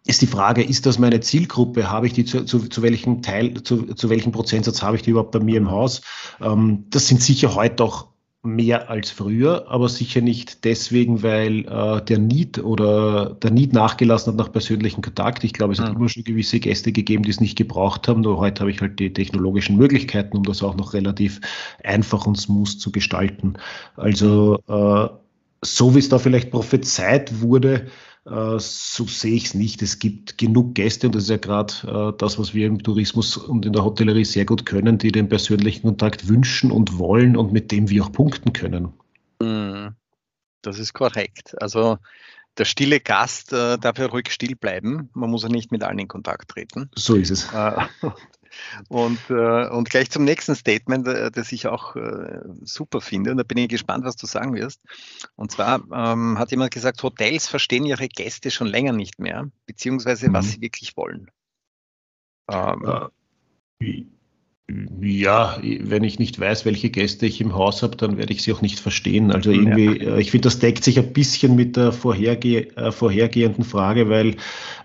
ist 0.08 0.24
die 0.24 0.27
Frage, 0.27 0.63
ist 0.63 0.88
das 0.88 0.98
meine 0.98 1.20
Zielgruppe? 1.20 1.91
Habe 1.91 2.08
ich 2.08 2.13
die 2.13 2.25
zu, 2.25 2.46
zu, 2.46 2.67
zu 2.67 2.82
welchem 2.82 3.22
Teil, 3.22 3.62
zu, 3.62 3.94
zu 3.94 4.10
welchem 4.10 4.32
Prozentsatz 4.32 4.82
habe 4.82 4.96
ich 4.98 5.03
die 5.03 5.12
überhaupt 5.12 5.32
bei 5.32 5.39
mir 5.39 5.58
im 5.58 5.70
Haus? 5.70 6.01
Ähm, 6.41 6.86
das 6.89 7.08
sind 7.08 7.22
sicher 7.22 7.53
heute 7.53 7.84
auch 7.84 8.08
mehr 8.46 8.90
als 8.90 9.12
früher, 9.12 9.66
aber 9.70 9.90
sicher 9.90 10.22
nicht 10.22 10.64
deswegen, 10.64 11.24
weil 11.24 11.66
äh, 11.66 12.02
der 12.04 12.20
Need 12.20 12.60
oder 12.60 13.36
der 13.42 13.52
Need 13.52 13.74
nachgelassen 13.74 14.34
hat 14.34 14.38
nach 14.38 14.52
persönlichem 14.52 15.02
Kontakt. 15.02 15.44
Ich 15.44 15.54
glaube, 15.54 15.74
es 15.74 15.80
hat 15.80 15.92
mhm. 15.92 15.98
immer 15.98 16.10
schon 16.10 16.24
gewisse 16.24 16.60
Gäste 16.60 16.92
gegeben, 16.92 17.24
die 17.24 17.32
es 17.32 17.42
nicht 17.42 17.58
gebraucht 17.58 18.08
haben. 18.08 18.22
Nur 18.22 18.38
heute 18.38 18.62
habe 18.62 18.72
ich 18.72 18.82
halt 18.82 19.00
die 19.00 19.12
technologischen 19.12 19.78
Möglichkeiten, 19.78 20.38
um 20.38 20.44
das 20.44 20.64
auch 20.64 20.75
noch 20.75 20.94
relativ 20.94 21.42
einfach 21.84 22.25
und 22.25 22.36
smooth 22.36 22.68
zu 22.68 22.92
gestalten. 22.92 23.54
Also 23.96 24.60
äh, 24.68 25.10
so 25.64 25.96
wie 25.96 26.00
es 26.00 26.10
da 26.10 26.20
vielleicht 26.20 26.52
prophezeit 26.52 27.42
wurde, 27.42 27.88
so 28.25 29.05
sehe 29.05 29.36
ich 29.36 29.46
es 29.46 29.53
nicht. 29.53 29.82
Es 29.84 30.00
gibt 30.00 30.38
genug 30.38 30.74
Gäste 30.74 31.08
und 31.08 31.15
das 31.15 31.24
ist 31.24 31.29
ja 31.29 31.38
gerade 31.38 31.74
äh, 32.13 32.17
das, 32.17 32.39
was 32.39 32.55
wir 32.55 32.65
im 32.65 32.82
Tourismus 32.82 33.38
und 33.38 33.65
in 33.65 33.74
der 33.74 33.84
Hotellerie 33.84 34.25
sehr 34.25 34.46
gut 34.46 34.65
können, 34.65 34.98
die 34.98 35.12
den 35.12 35.29
persönlichen 35.29 35.84
Kontakt 35.84 36.27
wünschen 36.27 36.72
und 36.72 36.98
wollen 36.98 37.38
und 37.38 37.53
mit 37.53 37.72
dem 37.72 37.89
wir 37.89 38.03
auch 38.03 38.12
punkten 38.12 38.51
können. 38.51 38.94
Mhm. 39.39 39.96
Das 40.63 40.79
ist 40.79 40.94
korrekt. 40.94 41.53
Also 41.62 42.00
der 42.58 42.65
stille 42.65 43.00
Gast 43.00 43.53
äh, 43.53 43.77
darf 43.77 44.00
ja 44.00 44.08
ruhig 44.08 44.32
still 44.32 44.55
bleiben. 44.55 45.10
Man 45.13 45.29
muss 45.29 45.44
ja 45.44 45.50
nicht 45.50 45.72
mit 45.72 45.84
allen 45.84 46.00
in 46.00 46.08
Kontakt 46.08 46.50
treten. 46.50 46.89
So 46.96 47.15
ist 47.15 47.29
es. 47.29 47.53
Äh, 47.53 47.86
und, 48.90 49.20
äh, 49.30 49.68
und 49.68 49.90
gleich 49.90 50.10
zum 50.10 50.24
nächsten 50.24 50.56
Statement, 50.56 51.08
äh, 51.08 51.32
das 51.32 51.52
ich 51.52 51.68
auch 51.68 51.96
äh, 51.96 52.42
super 52.64 53.02
finde, 53.02 53.32
und 53.32 53.38
da 53.38 53.44
bin 53.44 53.58
ich 53.58 53.70
gespannt, 53.70 54.06
was 54.06 54.16
du 54.16 54.26
sagen 54.26 54.54
wirst. 54.54 54.82
Und 55.36 55.52
zwar 55.52 55.82
ähm, 55.94 56.40
hat 56.40 56.52
jemand 56.52 56.72
gesagt, 56.72 57.02
Hotels 57.04 57.48
verstehen 57.48 57.86
ihre 57.86 58.08
Gäste 58.08 58.52
schon 58.52 58.68
länger 58.68 58.94
nicht 58.94 59.20
mehr, 59.20 59.50
beziehungsweise 59.66 60.32
was 60.34 60.46
mhm. 60.46 60.50
sie 60.50 60.62
wirklich 60.62 60.98
wollen. 60.98 61.32
Ähm, 62.50 63.10
ja, 65.00 65.60
wenn 65.62 66.04
ich 66.04 66.18
nicht 66.18 66.40
weiß, 66.40 66.66
welche 66.66 66.90
Gäste 66.90 67.28
ich 67.28 67.40
im 67.40 67.54
Haus 67.54 67.84
habe, 67.84 67.96
dann 67.98 68.18
werde 68.18 68.34
ich 68.34 68.42
sie 68.42 68.52
auch 68.52 68.62
nicht 68.62 68.80
verstehen. 68.80 69.32
Also 69.32 69.52
irgendwie, 69.52 70.04
ja. 70.04 70.16
Äh, 70.16 70.22
ich 70.22 70.32
finde, 70.32 70.48
das 70.48 70.58
deckt 70.58 70.84
sich 70.84 70.98
ein 70.98 71.14
bisschen 71.14 71.56
mit 71.56 71.76
der 71.76 71.92
vorherge 71.92 72.76
äh, 72.76 72.92
vorhergehenden 72.92 73.64
Frage, 73.64 74.10
weil 74.10 74.38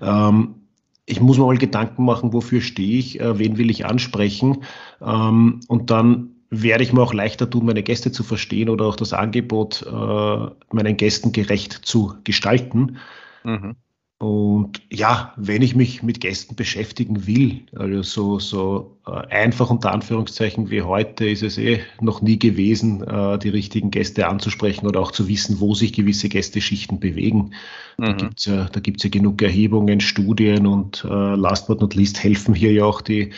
ähm, 0.03 0.60
ich 1.07 1.21
muss 1.21 1.38
mir 1.38 1.47
mal 1.47 1.59
Gedanken 1.59 2.04
machen, 2.04 2.33
wofür 2.33 2.61
stehe 2.61 2.99
ich, 2.99 3.21
äh, 3.21 3.38
wen 3.38 3.59
will 3.59 3.71
ich 3.71 3.87
ansprechen 3.87 4.64
ähm, 5.00 5.61
und 5.69 5.90
dann 5.90 6.30
werde 6.50 6.83
ich 6.83 6.92
mir 6.92 7.02
auch 7.02 7.14
leichter 7.14 7.49
tun, 7.49 7.66
meine 7.66 7.83
Gäste 7.83 8.11
zu 8.11 8.25
verstehen 8.25 8.69
oder 8.69 8.85
auch 8.87 8.97
das 8.97 9.12
Angebot 9.12 9.87
äh, 9.87 10.47
meinen 10.75 10.97
Gästen 10.97 11.33
gerecht 11.33 11.73
zu 11.73 12.14
gestalten. 12.25 12.99
Mhm. 13.45 13.76
Und 14.21 14.83
ja, 14.93 15.33
wenn 15.39 15.62
ich 15.62 15.75
mich 15.75 16.03
mit 16.03 16.21
Gästen 16.21 16.55
beschäftigen 16.55 17.27
will, 17.27 17.62
also 17.75 18.03
so, 18.03 18.39
so 18.39 18.97
äh, 19.07 19.12
einfach 19.12 19.71
unter 19.71 19.93
Anführungszeichen 19.93 20.71
wie 20.71 20.83
heute 20.83 21.27
ist 21.27 21.43
es 21.43 21.57
eh 21.57 21.81
noch 22.03 22.21
nie 22.21 22.39
gewesen, 22.39 23.03
äh, 23.03 23.39
die 23.39 23.49
richtigen 23.49 23.91
Gäste 23.91 24.29
anzusprechen 24.29 24.87
oder 24.87 25.00
auch 25.00 25.12
zu 25.12 25.27
wissen, 25.27 25.59
wo 25.59 25.75
sich 25.75 25.95
gewisse 25.95 26.29
Gästeschichten 26.29 27.00
bewegen. 27.00 27.55
Mhm. 27.97 28.05
Da 28.05 28.12
gibt's 28.12 28.45
ja, 28.45 28.69
da 28.71 28.81
gibt's 28.81 29.05
ja 29.05 29.09
genug 29.09 29.41
Erhebungen, 29.41 30.00
Studien 30.00 30.67
und 30.67 31.03
äh, 31.03 31.35
last 31.35 31.67
but 31.67 31.81
not 31.81 31.95
least 31.95 32.23
helfen 32.23 32.53
hier 32.55 32.75
ja 32.75 32.85
auch 32.85 33.00
die 33.00 33.31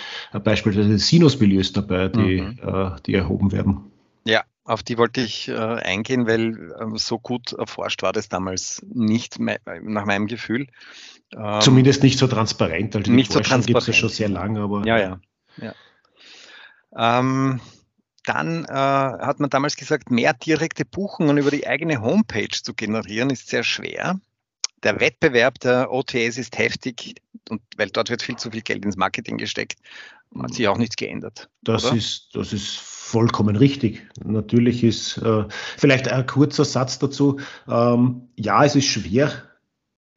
beispielsweise 0.43 0.99
Sinusmilieus 0.99 1.73
dabei, 1.73 2.09
die, 2.09 2.41
mhm. 2.41 2.97
die 3.07 3.15
erhoben 3.15 3.53
werden. 3.53 3.92
Auf 4.65 4.83
die 4.83 4.97
wollte 4.97 5.21
ich 5.21 5.49
äh, 5.49 5.55
eingehen, 5.55 6.27
weil 6.27 6.73
ähm, 6.81 6.97
so 6.97 7.19
gut 7.19 7.53
erforscht 7.53 8.03
war 8.03 8.13
das 8.13 8.29
damals 8.29 8.81
nicht, 8.89 9.41
me 9.41 9.59
nach 9.83 10.05
meinem 10.05 10.29
Gefühl. 10.29 10.69
Ähm, 11.37 11.61
Zumindest 11.61 12.03
nicht 12.03 12.19
so 12.19 12.29
transparent. 12.29 12.95
Also 12.95 13.11
nicht 13.11 13.33
so 13.33 13.41
transparent. 13.41 13.67
gibt 13.67 13.79
es 13.79 13.87
ja 13.89 13.93
schon 13.93 14.09
sehr 14.09 14.29
lange, 14.29 14.61
aber. 14.61 14.87
Ja, 14.87 14.99
ja. 14.99 15.21
ja. 15.57 15.75
Ähm, 16.97 17.61
dann 18.25 18.65
äh, 18.67 18.73
hat 18.73 19.41
man 19.41 19.51
damals 19.51 19.77
gesagt, 19.77 20.11
mehr 20.11 20.33
direkte 20.33 20.85
Buchungen 20.85 21.39
über 21.39 21.51
die 21.51 21.67
eigene 21.67 22.01
Homepage 22.01 22.49
zu 22.51 22.75
generieren, 22.75 23.31
ist 23.31 23.49
sehr 23.49 23.65
schwer. 23.65 24.21
Der 24.85 25.01
Wettbewerb 25.01 25.59
der 25.61 25.93
OTS 25.93 26.39
ist 26.39 26.59
heftig 26.59 27.17
und 27.49 27.63
weil 27.77 27.91
dort 27.91 28.11
wird 28.11 28.23
viel 28.23 28.37
zu 28.37 28.51
viel 28.51 28.63
Geld 28.63 28.85
ins 28.85 28.97
Marketing 28.97 29.39
gesteckt, 29.39 29.79
hat 30.41 30.55
sich 30.55 30.69
auch 30.69 30.79
nichts 30.79 30.97
geändert. 30.97 31.49
Das 31.63 31.85
ist, 31.85 32.31
das 32.35 32.53
ist 32.53 32.79
vollkommen 33.13 33.57
richtig. 33.57 34.07
Natürlich 34.25 34.83
ist 34.83 35.19
äh, 35.19 35.45
vielleicht 35.77 36.09
ein 36.09 36.27
kurzer 36.27 36.65
Satz 36.65 36.99
dazu. 36.99 37.41
Ähm, 37.69 38.23
ja, 38.37 38.65
es 38.65 38.75
ist 38.75 38.87
schwer 38.87 39.31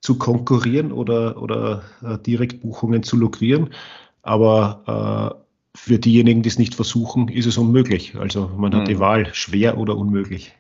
zu 0.02 0.18
konkurrieren 0.18 0.94
oder, 0.94 1.42
oder 1.42 1.84
äh, 2.02 2.18
Direktbuchungen 2.20 3.04
zu 3.04 3.18
lukrieren, 3.18 3.74
aber 4.22 5.36
äh, 5.36 5.78
für 5.78 6.00
diejenigen, 6.00 6.42
die 6.42 6.50
es 6.50 6.58
nicht 6.58 6.74
versuchen, 6.74 7.28
ist 7.28 7.48
es 7.48 7.58
unmöglich. 7.58 8.16
Also 8.16 8.50
man 8.56 8.74
hat 8.74 8.84
mhm. 8.84 8.86
die 8.86 9.00
Wahl, 9.00 9.34
schwer 9.34 9.78
oder 9.78 9.98
unmöglich. 9.98 10.54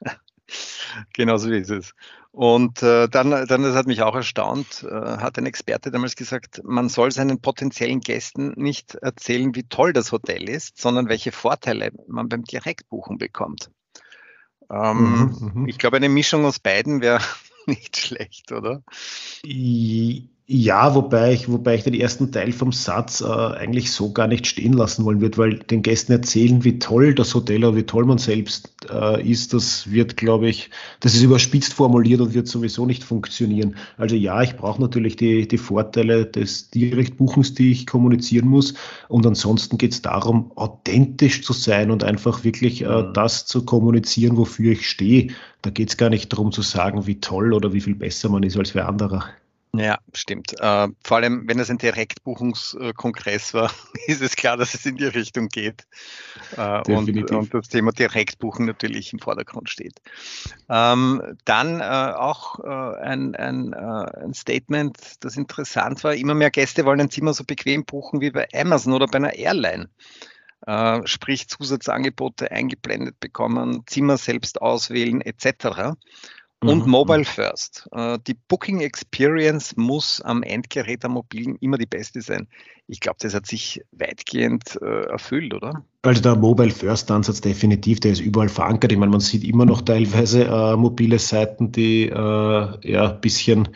genau 1.12 1.36
so 1.36 1.50
ist 1.50 1.70
es. 1.70 1.94
Und 2.32 2.82
äh, 2.82 3.08
dann, 3.08 3.30
dann, 3.30 3.62
das 3.62 3.74
hat 3.74 3.86
mich 3.86 4.02
auch 4.02 4.14
erstaunt, 4.14 4.86
äh, 4.88 4.94
hat 4.94 5.38
ein 5.38 5.46
Experte 5.46 5.90
damals 5.90 6.16
gesagt, 6.16 6.60
man 6.64 6.90
soll 6.90 7.10
seinen 7.10 7.40
potenziellen 7.40 8.00
Gästen 8.00 8.52
nicht 8.56 8.94
erzählen, 8.96 9.54
wie 9.54 9.62
toll 9.62 9.94
das 9.94 10.12
Hotel 10.12 10.48
ist, 10.48 10.78
sondern 10.78 11.08
welche 11.08 11.32
Vorteile 11.32 11.92
man 12.08 12.28
beim 12.28 12.44
Direktbuchen 12.44 13.16
bekommt. 13.16 13.70
Ähm, 14.70 15.34
mhm, 15.40 15.52
mhm. 15.54 15.68
ich 15.68 15.78
glaube, 15.78 15.96
eine 15.96 16.08
Mischung 16.08 16.44
aus 16.44 16.58
beiden 16.58 17.00
wäre 17.00 17.20
nicht 17.66 17.96
schlecht, 17.96 18.52
oder? 18.52 18.82
Ja, 20.48 20.94
wobei 20.94 21.32
ich, 21.32 21.50
wobei 21.50 21.74
ich 21.74 21.82
den 21.82 21.94
ersten 21.94 22.30
Teil 22.30 22.52
vom 22.52 22.70
Satz 22.70 23.20
äh, 23.20 23.24
eigentlich 23.24 23.90
so 23.90 24.12
gar 24.12 24.28
nicht 24.28 24.46
stehen 24.46 24.74
lassen 24.74 25.04
wollen 25.04 25.20
würde, 25.20 25.38
weil 25.38 25.58
den 25.58 25.82
Gästen 25.82 26.12
erzählen, 26.12 26.62
wie 26.62 26.78
toll 26.78 27.14
das 27.14 27.34
Hotel 27.34 27.64
oder 27.64 27.74
wie 27.76 27.82
toll 27.82 28.04
man 28.04 28.18
selbst 28.18 28.70
äh, 28.88 29.28
ist, 29.28 29.54
das 29.54 29.90
wird, 29.90 30.16
glaube 30.16 30.48
ich, 30.48 30.70
das 31.00 31.16
ist 31.16 31.22
überspitzt 31.24 31.72
formuliert 31.74 32.20
und 32.20 32.32
wird 32.32 32.46
sowieso 32.46 32.86
nicht 32.86 33.02
funktionieren. 33.02 33.74
Also 33.96 34.14
ja, 34.14 34.40
ich 34.40 34.56
brauche 34.56 34.80
natürlich 34.80 35.16
die, 35.16 35.48
die 35.48 35.58
Vorteile 35.58 36.26
des 36.26 36.70
Direktbuchens, 36.70 37.54
die 37.54 37.72
ich 37.72 37.84
kommunizieren 37.88 38.46
muss. 38.46 38.74
Und 39.08 39.26
ansonsten 39.26 39.78
geht 39.78 39.94
es 39.94 40.02
darum, 40.02 40.52
authentisch 40.54 41.42
zu 41.42 41.54
sein 41.54 41.90
und 41.90 42.04
einfach 42.04 42.44
wirklich 42.44 42.82
äh, 42.82 43.02
mhm. 43.02 43.12
das 43.14 43.46
zu 43.46 43.64
kommunizieren, 43.64 44.36
wofür 44.36 44.72
ich 44.72 44.88
stehe. 44.88 45.32
Da 45.62 45.70
geht 45.70 45.88
es 45.88 45.96
gar 45.96 46.10
nicht 46.10 46.32
darum 46.32 46.52
zu 46.52 46.62
sagen, 46.62 47.08
wie 47.08 47.18
toll 47.18 47.52
oder 47.52 47.72
wie 47.72 47.80
viel 47.80 47.96
besser 47.96 48.28
man 48.28 48.44
ist 48.44 48.56
als 48.56 48.76
wer 48.76 48.88
anderer. 48.88 49.24
Ja, 49.74 49.98
stimmt. 50.14 50.58
Äh, 50.58 50.88
vor 51.04 51.16
allem, 51.18 51.46
wenn 51.46 51.58
es 51.58 51.68
ein 51.68 51.78
Direktbuchungskongress 51.78 53.52
war, 53.52 53.70
ist 54.06 54.22
es 54.22 54.36
klar, 54.36 54.56
dass 54.56 54.74
es 54.74 54.86
in 54.86 54.96
die 54.96 55.04
Richtung 55.04 55.48
geht. 55.48 55.86
Äh, 56.56 56.80
und, 56.92 57.30
und, 57.30 57.54
das 57.54 57.68
Thema 57.68 57.92
Direktbuchen 57.92 58.64
natürlich 58.66 59.12
im 59.12 59.18
Vordergrund 59.18 59.68
steht. 59.68 60.00
Ähm, 60.68 61.22
dann 61.44 61.80
äh, 61.80 61.84
auch 61.84 62.60
äh, 62.60 63.00
ein, 63.02 63.34
ein, 63.34 63.74
ein, 63.74 64.34
Statement, 64.34 64.98
das 65.20 65.36
interessant 65.36 66.04
war. 66.04 66.14
Immer 66.14 66.34
mehr 66.34 66.50
Gäste 66.50 66.84
wollen 66.84 67.00
ein 67.00 67.10
Zimmer 67.10 67.34
so 67.34 67.44
bequem 67.44 67.84
buchen 67.84 68.20
wie 68.20 68.30
bei 68.30 68.48
Amazon 68.54 68.94
oder 68.94 69.06
bei 69.06 69.16
einer 69.16 69.34
Airline. 69.34 69.88
Sprich 71.04 71.48
Zusatzangebote 71.48 72.50
eingeblendet 72.50 73.20
bekommen, 73.20 73.84
Zimmer 73.86 74.16
selbst 74.16 74.60
auswählen 74.60 75.20
etc 75.20 75.94
und 76.68 76.84
mhm. 76.84 76.90
Mobile 76.90 77.24
First. 77.24 77.88
Äh, 77.92 78.18
die 78.26 78.36
Booking 78.48 78.80
Experience 78.80 79.76
muss 79.76 80.20
am 80.20 80.42
Endgerät 80.42 81.04
am 81.04 81.12
mobilen 81.12 81.56
immer 81.60 81.78
die 81.78 81.86
beste 81.86 82.20
sein. 82.20 82.48
Ich 82.88 83.00
glaube, 83.00 83.16
das 83.20 83.34
hat 83.34 83.46
sich 83.46 83.80
weitgehend 83.92 84.78
äh, 84.80 85.06
erfüllt, 85.06 85.54
oder? 85.54 85.84
Also 86.02 86.22
der 86.22 86.36
Mobile 86.36 86.70
First 86.70 87.10
Ansatz 87.10 87.40
definitiv, 87.40 88.00
der 88.00 88.12
ist 88.12 88.20
überall 88.20 88.48
verankert. 88.48 88.92
Ich 88.92 88.98
meine, 88.98 89.10
man 89.10 89.20
sieht 89.20 89.42
immer 89.42 89.66
noch 89.66 89.82
teilweise 89.82 90.44
äh, 90.44 90.76
mobile 90.76 91.18
Seiten, 91.18 91.72
die 91.72 92.04
äh, 92.04 92.12
ja 92.12 93.10
ein 93.10 93.20
bisschen, 93.20 93.68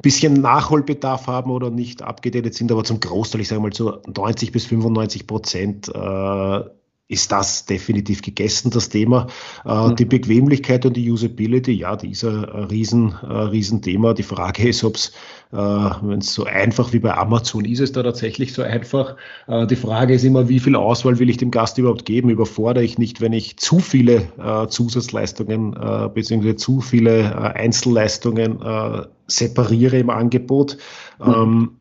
bisschen 0.00 0.40
Nachholbedarf 0.40 1.26
haben 1.26 1.50
oder 1.50 1.70
nicht 1.70 2.02
abgedatet 2.02 2.54
sind, 2.54 2.72
aber 2.72 2.84
zum 2.84 3.00
Großteil, 3.00 3.42
ich 3.42 3.48
sage 3.48 3.60
mal 3.60 3.72
so 3.72 4.00
90 4.06 4.52
bis 4.52 4.64
95 4.66 5.26
Prozent 5.26 5.88
äh, 5.88 6.60
ist 7.06 7.32
das 7.32 7.66
definitiv 7.66 8.22
gegessen, 8.22 8.70
das 8.70 8.88
Thema. 8.88 9.26
Mhm. 9.64 9.96
Die 9.96 10.06
Bequemlichkeit 10.06 10.86
und 10.86 10.96
die 10.96 11.10
Usability, 11.10 11.72
ja, 11.72 11.96
die 11.96 12.12
ist 12.12 12.24
ein, 12.24 12.44
riesen, 12.44 13.12
Riesenthema. 13.12 14.14
Die 14.14 14.22
Frage 14.22 14.68
ist, 14.68 14.84
ob 14.84 14.96
es, 14.96 15.12
äh, 15.52 15.56
wenn 15.56 16.20
es 16.20 16.32
so 16.32 16.44
einfach 16.44 16.94
wie 16.94 17.00
bei 17.00 17.14
Amazon 17.14 17.66
ist, 17.66 17.80
es 17.80 17.92
da 17.92 18.02
tatsächlich 18.02 18.54
so 18.54 18.62
einfach. 18.62 19.16
Äh, 19.46 19.66
die 19.66 19.76
Frage 19.76 20.14
ist 20.14 20.24
immer, 20.24 20.48
wie 20.48 20.60
viel 20.60 20.76
Auswahl 20.76 21.18
will 21.18 21.28
ich 21.28 21.36
dem 21.36 21.50
Gast 21.50 21.76
überhaupt 21.76 22.06
geben? 22.06 22.30
Überfordere 22.30 22.84
ich 22.84 22.96
nicht, 22.96 23.20
wenn 23.20 23.34
ich 23.34 23.58
zu 23.58 23.80
viele 23.80 24.24
Zusatzleistungen 24.68 25.72
bzw. 26.14 26.56
zu 26.56 26.80
viele 26.80 27.54
Einzelleistungen 27.54 28.62
äh, 28.62 29.02
separiere 29.26 29.98
im 29.98 30.10
Angebot? 30.10 30.78
Mhm. 31.18 31.32
Ähm, 31.32 31.80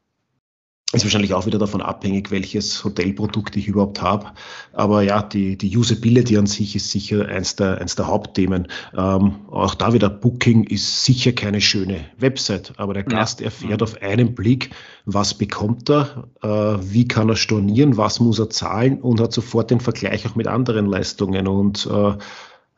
ist 0.94 1.04
wahrscheinlich 1.04 1.34
auch 1.34 1.46
wieder 1.46 1.58
davon 1.58 1.82
abhängig, 1.82 2.30
welches 2.30 2.84
Hotelprodukt 2.84 3.56
ich 3.56 3.68
überhaupt 3.68 4.02
habe. 4.02 4.28
Aber 4.74 5.02
ja, 5.02 5.24
die, 5.24 5.58
die 5.58 5.76
Usability 5.76 6.38
an 6.38 6.46
sich 6.46 6.76
ist 6.76 6.92
sicher 6.92 7.28
eins 7.28 7.56
der, 7.56 7.80
eins 7.82 7.96
der 7.96 8.08
Hauptthemen. 8.08 8.68
Ähm, 8.96 9.36
auch 9.50 9.74
da 9.74 9.94
wieder 9.94 10.10
Booking 10.10 10.66
ist 10.66 11.04
sicher 11.04 11.32
keine 11.32 11.62
schöne 11.62 12.06
Website, 12.18 12.74
aber 12.78 12.94
der 12.94 13.04
Gast 13.04 13.40
ja. 13.40 13.46
erfährt 13.46 13.82
auf 13.82 14.02
einen 14.02 14.36
Blick, 14.36 14.70
was 15.06 15.34
bekommt 15.34 15.90
er, 15.90 16.28
äh, 16.42 16.48
wie 16.48 17.08
kann 17.08 17.30
er 17.30 17.36
stornieren, 17.36 17.98
was 17.98 18.20
muss 18.20 18.40
er 18.40 18.50
zahlen 18.50 19.02
und 19.02 19.20
hat 19.20 19.34
sofort 19.34 19.72
den 19.72 19.80
Vergleich 19.80 20.28
auch 20.28 20.36
mit 20.36 20.48
anderen 20.48 20.86
Leistungen. 20.86 21.48
Und 21.48 21.88
äh, 21.92 22.14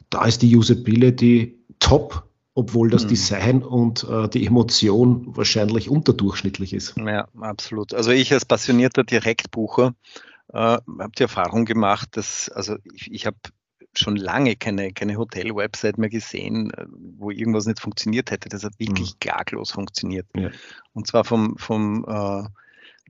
da 0.09 0.25
ist 0.25 0.41
die 0.41 0.55
Usability 0.55 1.59
top 1.79 2.24
obwohl 2.55 2.89
das 2.89 3.03
mhm. 3.03 3.09
Design 3.09 3.63
und 3.63 4.07
äh, 4.09 4.29
die 4.29 4.47
Emotion 4.47 5.35
wahrscheinlich 5.35 5.89
unterdurchschnittlich 5.89 6.73
ist. 6.73 6.95
Ja, 6.97 7.27
absolut. 7.39 7.93
Also 7.93 8.11
ich 8.11 8.33
als 8.33 8.45
passionierter 8.45 9.03
Direktbucher 9.03 9.93
äh, 10.53 10.57
habe 10.57 11.11
die 11.17 11.23
Erfahrung 11.23 11.65
gemacht, 11.65 12.09
dass, 12.13 12.49
also 12.49 12.77
ich, 12.93 13.11
ich 13.11 13.25
habe 13.25 13.37
schon 13.93 14.15
lange 14.15 14.55
keine, 14.55 14.93
keine 14.93 15.17
Hotel-Website 15.17 15.97
mehr 15.97 16.09
gesehen, 16.09 16.71
äh, 16.71 16.85
wo 17.17 17.29
irgendwas 17.29 17.65
nicht 17.65 17.81
funktioniert 17.81 18.31
hätte. 18.31 18.47
Das 18.47 18.63
hat 18.63 18.79
wirklich 18.79 19.15
mhm. 19.15 19.19
klaglos 19.19 19.71
funktioniert. 19.71 20.25
Ja. 20.35 20.49
Und 20.93 21.07
zwar 21.07 21.25
vom, 21.25 21.57
vom 21.57 22.05
äh, 22.07 22.47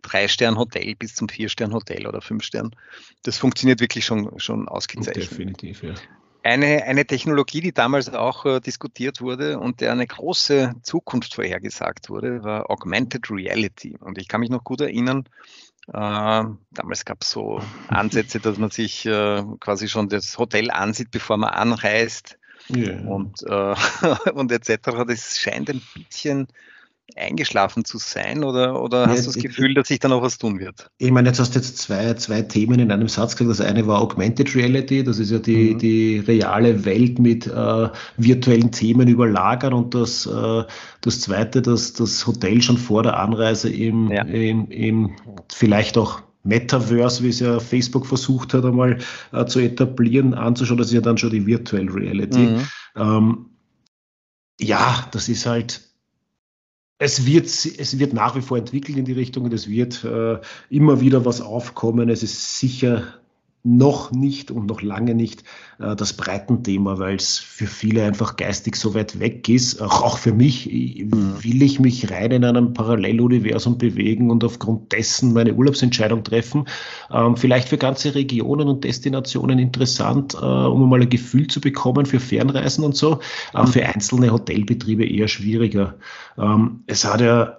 Drei-Stern-Hotel 0.02 0.96
bis 0.96 1.14
zum 1.14 1.30
Vier-Stern-Hotel 1.30 2.08
oder 2.08 2.22
Fünf-Stern. 2.22 2.76
Das 3.22 3.38
funktioniert 3.38 3.80
wirklich 3.80 4.06
schon, 4.06 4.40
schon 4.40 4.68
ausgezeichnet. 4.68 5.30
Definitiv, 5.30 5.84
ja. 5.84 5.94
Eine, 6.46 6.84
eine 6.84 7.08
Technologie, 7.08 7.60
die 7.60 7.74
damals 7.74 8.14
auch 8.14 8.46
äh, 8.46 8.60
diskutiert 8.60 9.20
wurde 9.20 9.58
und 9.58 9.82
der 9.82 9.92
eine 9.92 10.06
große 10.06 10.76
Zukunft 10.84 11.34
vorhergesagt 11.34 12.12
wurde, 12.12 12.44
war 12.44 12.70
Augmented 12.70 13.32
Reality. 13.32 13.98
Und 14.00 14.20
ich 14.20 14.28
kann 14.28 14.42
mich 14.42 14.52
noch 14.52 14.64
gut 14.64 14.82
erinnern, 14.82 15.28
äh, 15.88 15.92
damals 15.92 17.04
gab 17.04 17.24
es 17.24 17.32
so 17.32 17.60
Ansätze, 17.88 18.40
dass 18.40 18.60
man 18.60 18.70
sich 18.70 19.08
äh, 19.08 19.44
quasi 19.60 19.88
schon 19.88 20.08
das 20.08 20.38
Hotel 20.38 20.70
ansieht, 20.70 21.10
bevor 21.10 21.38
man 21.38 21.50
anreist. 21.50 22.38
Yeah. 22.70 23.02
Und, 23.08 23.42
äh, 23.42 23.76
und 24.34 24.52
etc. 24.52 25.04
Das 25.08 25.40
scheint 25.40 25.72
ein 25.72 25.82
bisschen 25.96 26.48
eingeschlafen 27.16 27.86
zu 27.86 27.98
sein 27.98 28.44
oder, 28.44 28.82
oder 28.82 29.08
hast 29.08 29.18
ja, 29.18 29.22
du 29.22 29.32
das 29.34 29.36
Gefühl, 29.36 29.74
dass 29.74 29.88
sich 29.88 30.00
da 30.00 30.08
noch 30.08 30.22
was 30.22 30.38
tun 30.38 30.60
wird? 30.60 30.90
Ich 30.98 31.12
meine, 31.12 31.30
jetzt 31.30 31.40
hast 31.40 31.56
du 31.56 31.60
jetzt 31.60 31.78
zwei, 31.78 32.14
zwei 32.16 32.42
Themen 32.42 32.80
in 32.80 32.92
einem 32.92 33.08
Satz 33.08 33.36
gesagt. 33.36 33.60
Das 33.60 33.66
eine 33.66 33.86
war 33.88 34.02
Augmented 34.02 34.56
Reality, 34.56 35.04
das 35.04 35.20
ist 35.20 35.32
ja 35.32 35.40
die, 35.40 35.74
mhm. 35.74 35.80
die 35.80 36.20
reale 36.20 36.84
Welt 36.84 37.20
mit 37.20 37.48
äh, 37.48 37.90
virtuellen 38.18 38.72
Themen 38.72 39.08
überlagern 39.08 39.74
und 39.74 39.94
das, 39.94 40.26
äh, 40.26 40.64
das 41.02 41.22
zweite, 41.22 41.62
dass 41.62 41.94
das 41.94 42.26
Hotel 42.26 42.62
schon 42.62 42.78
vor 42.78 43.04
der 43.04 43.18
Anreise 43.20 43.70
im, 43.70 44.12
ja. 44.12 44.24
im, 44.24 44.70
im 44.70 45.16
vielleicht 45.50 45.98
auch 45.98 46.22
Metaverse, 46.44 47.24
wie 47.24 47.30
es 47.30 47.40
ja 47.40 47.60
Facebook 47.60 48.06
versucht 48.06 48.54
hat, 48.54 48.66
einmal 48.66 49.00
äh, 49.32 49.46
zu 49.46 49.60
etablieren, 49.60 50.34
anzuschauen, 50.34 50.78
das 50.78 50.88
ist 50.88 50.94
ja 50.94 51.02
dann 51.02 51.18
schon 51.18 51.32
die 51.32 51.46
Virtual 51.46 51.88
Reality. 51.88 52.40
Mhm. 52.40 52.68
Ähm, 52.96 53.46
ja, 54.60 55.08
das 55.12 55.28
ist 55.28 55.46
halt 55.46 55.82
es 56.98 57.26
wird, 57.26 57.46
es 57.46 58.00
wird 58.00 58.14
nach 58.14 58.36
wie 58.36 58.42
vor 58.42 58.58
entwickelt 58.58 58.98
in 58.98 59.06
die 59.06 59.14
Richtung 59.14 59.46
und 59.46 59.54
es 59.54 59.68
wird 59.68 60.04
äh, 60.04 60.40
immer 60.70 61.02
wieder 61.02 61.26
was 61.26 61.42
aufkommen. 61.42 62.10
Es 62.10 62.24
ist 62.24 62.60
sicher 62.60 63.20
noch 63.66 64.12
nicht 64.12 64.52
und 64.52 64.68
noch 64.68 64.82
lange 64.82 65.16
nicht 65.16 65.44
äh, 65.80 65.96
das 65.96 66.14
Breitenthema, 66.14 67.00
weil 67.00 67.16
es 67.16 67.38
für 67.40 67.66
viele 67.66 68.04
einfach 68.04 68.36
geistig 68.36 68.76
so 68.76 68.94
weit 68.94 69.20
weg 69.20 69.50
ist. 69.50 69.82
Auch, 69.82 70.04
auch 70.04 70.18
für 70.18 70.34
mich 70.34 70.68
mhm. 70.68 71.44
will 71.44 71.64
ich 71.64 71.80
mich 71.80 72.12
rein 72.12 72.32
in 72.32 72.46
einem 72.46 72.74
Paralleluniversum 72.74 73.78
bewegen 73.78 74.30
und 74.30 74.44
aufgrund 74.44 74.92
dessen 74.92 75.34
meine 75.34 75.56
Urlaubsentscheidung 75.56 76.24
treffen. 76.24 76.66
Ähm, 77.12 77.36
vielleicht 77.36 77.68
für 77.70 77.78
ganze 77.78 78.14
Regionen 78.14 78.68
und 78.68 78.84
Destinationen 78.84 79.58
interessant, 79.58 80.36
äh, 80.36 80.38
um 80.38 80.88
mal 80.88 81.02
ein 81.02 81.10
Gefühl 81.10 81.48
zu 81.48 81.60
bekommen 81.60 82.06
für 82.06 82.20
Fernreisen 82.20 82.84
und 82.84 82.96
so. 82.96 83.20
Äh. 83.54 83.66
Für 83.66 83.86
einzelne 83.86 84.32
Hotelbetriebe 84.32 85.06
eher 85.06 85.28
schwieriger. 85.28 85.96
Ähm, 86.38 86.84
es 86.86 87.04
hat 87.04 87.22
ja 87.22 87.58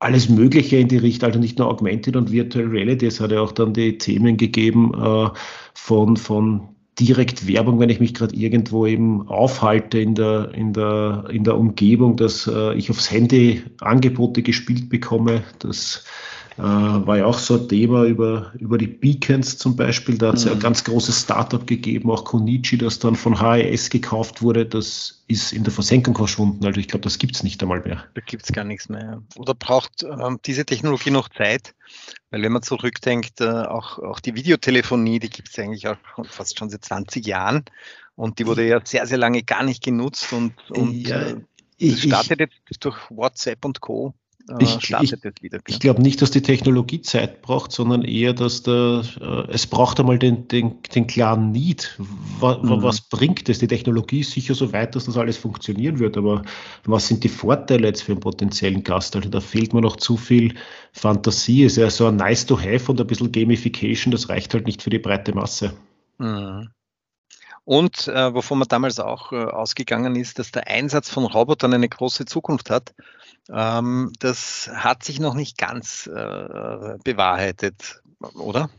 alles 0.00 0.28
Mögliche 0.28 0.76
in 0.76 0.88
die 0.88 0.96
Richtung, 0.96 1.28
also 1.28 1.40
nicht 1.40 1.58
nur 1.58 1.68
Augmented 1.68 2.16
und 2.16 2.30
Virtual 2.30 2.66
Reality, 2.66 3.06
es 3.06 3.20
hat 3.20 3.32
ja 3.32 3.40
auch 3.40 3.52
dann 3.52 3.72
die 3.72 3.98
Themen 3.98 4.36
gegeben 4.36 4.92
äh, 4.94 5.28
von, 5.74 6.16
von 6.16 6.68
direkt 7.00 7.46
Werbung, 7.46 7.78
wenn 7.78 7.90
ich 7.90 8.00
mich 8.00 8.14
gerade 8.14 8.34
irgendwo 8.34 8.86
eben 8.86 9.28
aufhalte 9.28 9.98
in 9.98 10.14
der, 10.14 10.52
in 10.54 10.72
der, 10.72 11.24
in 11.30 11.44
der 11.44 11.56
Umgebung, 11.56 12.16
dass 12.16 12.46
äh, 12.46 12.74
ich 12.74 12.90
aufs 12.90 13.10
Handy 13.10 13.62
Angebote 13.80 14.42
gespielt 14.42 14.88
bekomme, 14.88 15.42
dass 15.60 16.04
äh, 16.58 16.62
war 16.62 17.18
ja 17.18 17.26
auch 17.26 17.38
so 17.38 17.54
ein 17.54 17.68
Thema 17.68 18.04
über, 18.04 18.52
über 18.58 18.78
die 18.78 18.88
Beacons 18.88 19.58
zum 19.58 19.76
Beispiel. 19.76 20.18
Da 20.18 20.28
hat 20.28 20.36
es 20.36 20.44
mhm. 20.44 20.48
ja 20.48 20.54
ein 20.54 20.60
ganz 20.60 20.82
großes 20.82 21.22
Startup 21.22 21.64
gegeben, 21.64 22.10
auch 22.10 22.24
Konichi, 22.24 22.76
das 22.76 22.98
dann 22.98 23.14
von 23.14 23.40
HES 23.40 23.90
gekauft 23.90 24.42
wurde. 24.42 24.66
Das 24.66 25.22
ist 25.28 25.52
in 25.52 25.62
der 25.62 25.72
Versenkung 25.72 26.16
verschwunden. 26.16 26.66
Also 26.66 26.80
ich 26.80 26.88
glaube, 26.88 27.04
das 27.04 27.18
gibt 27.18 27.36
es 27.36 27.44
nicht 27.44 27.62
einmal 27.62 27.80
mehr. 27.80 28.04
Da 28.14 28.20
gibt 28.20 28.42
es 28.42 28.52
gar 28.52 28.64
nichts 28.64 28.88
mehr. 28.88 29.22
Oder 29.36 29.54
braucht 29.54 30.02
ähm, 30.02 30.40
diese 30.44 30.66
Technologie 30.66 31.12
noch 31.12 31.28
Zeit? 31.28 31.74
Weil 32.30 32.42
wenn 32.42 32.52
man 32.52 32.62
zurückdenkt, 32.62 33.40
äh, 33.40 33.48
auch, 33.48 34.00
auch 34.00 34.18
die 34.18 34.34
Videotelefonie, 34.34 35.20
die 35.20 35.30
gibt 35.30 35.50
es 35.50 35.58
eigentlich 35.60 35.86
auch 35.86 35.96
fast 36.24 36.58
schon 36.58 36.70
seit 36.70 36.84
20 36.84 37.24
Jahren. 37.24 37.64
Und 38.16 38.40
die 38.40 38.46
wurde 38.48 38.66
ja 38.66 38.80
sehr, 38.84 39.06
sehr 39.06 39.18
lange 39.18 39.44
gar 39.44 39.62
nicht 39.62 39.84
genutzt 39.84 40.32
und, 40.32 40.54
und 40.70 40.92
ja, 41.06 41.20
äh, 41.20 41.36
ich, 41.76 42.02
startet 42.02 42.40
jetzt 42.40 42.84
durch 42.84 42.98
WhatsApp 43.10 43.64
und 43.64 43.80
Co 43.80 44.12
ich, 44.58 44.70
startet 44.86 45.24
ich, 45.24 45.42
wieder. 45.42 45.58
Ich 45.66 45.80
glaube 45.80 46.02
nicht, 46.02 46.22
dass 46.22 46.30
die 46.30 46.42
Technologie 46.42 47.02
Zeit 47.02 47.42
braucht, 47.42 47.72
sondern 47.72 48.02
eher, 48.02 48.32
dass 48.32 48.62
der, 48.62 49.02
äh, 49.20 49.52
es 49.52 49.66
braucht 49.66 50.00
einmal 50.00 50.18
den, 50.18 50.48
den, 50.48 50.76
den 50.94 51.06
klaren 51.06 51.52
Need. 51.52 51.98
Was, 52.40 52.62
mhm. 52.62 52.82
was 52.82 53.00
bringt 53.02 53.48
es? 53.48 53.58
Die 53.58 53.66
Technologie 53.66 54.20
ist 54.20 54.32
sicher 54.32 54.54
so 54.54 54.72
weit, 54.72 54.94
dass 54.94 55.04
das 55.04 55.16
alles 55.16 55.36
funktionieren 55.36 55.98
wird, 55.98 56.16
aber 56.16 56.42
was 56.84 57.08
sind 57.08 57.24
die 57.24 57.28
Vorteile 57.28 57.88
jetzt 57.88 58.02
für 58.02 58.12
einen 58.12 58.20
potenziellen 58.20 58.82
Gast? 58.82 59.16
Also 59.16 59.28
da 59.28 59.40
fehlt 59.40 59.74
mir 59.74 59.80
noch 59.80 59.96
zu 59.96 60.16
viel 60.16 60.54
Fantasie. 60.92 61.64
Es 61.64 61.72
ist 61.72 61.78
ja 61.78 61.90
so 61.90 62.06
ein 62.06 62.16
nice 62.16 62.46
to 62.46 62.58
have 62.58 62.90
und 62.90 63.00
ein 63.00 63.06
bisschen 63.06 63.32
Gamification, 63.32 64.10
das 64.10 64.28
reicht 64.28 64.54
halt 64.54 64.66
nicht 64.66 64.82
für 64.82 64.90
die 64.90 64.98
breite 64.98 65.34
Masse. 65.34 65.72
Mhm. 66.18 66.68
Und 67.68 68.08
äh, 68.08 68.32
wovon 68.32 68.60
man 68.60 68.68
damals 68.68 68.98
auch 68.98 69.30
äh, 69.30 69.44
ausgegangen 69.44 70.16
ist, 70.16 70.38
dass 70.38 70.52
der 70.52 70.68
Einsatz 70.68 71.10
von 71.10 71.26
Robotern 71.26 71.74
eine 71.74 71.90
große 71.90 72.24
Zukunft 72.24 72.70
hat. 72.70 72.94
Ähm, 73.50 74.10
das 74.20 74.70
hat 74.72 75.04
sich 75.04 75.20
noch 75.20 75.34
nicht 75.34 75.58
ganz 75.58 76.06
äh, 76.06 76.96
bewahrheitet, 77.04 78.00
oder? 78.36 78.70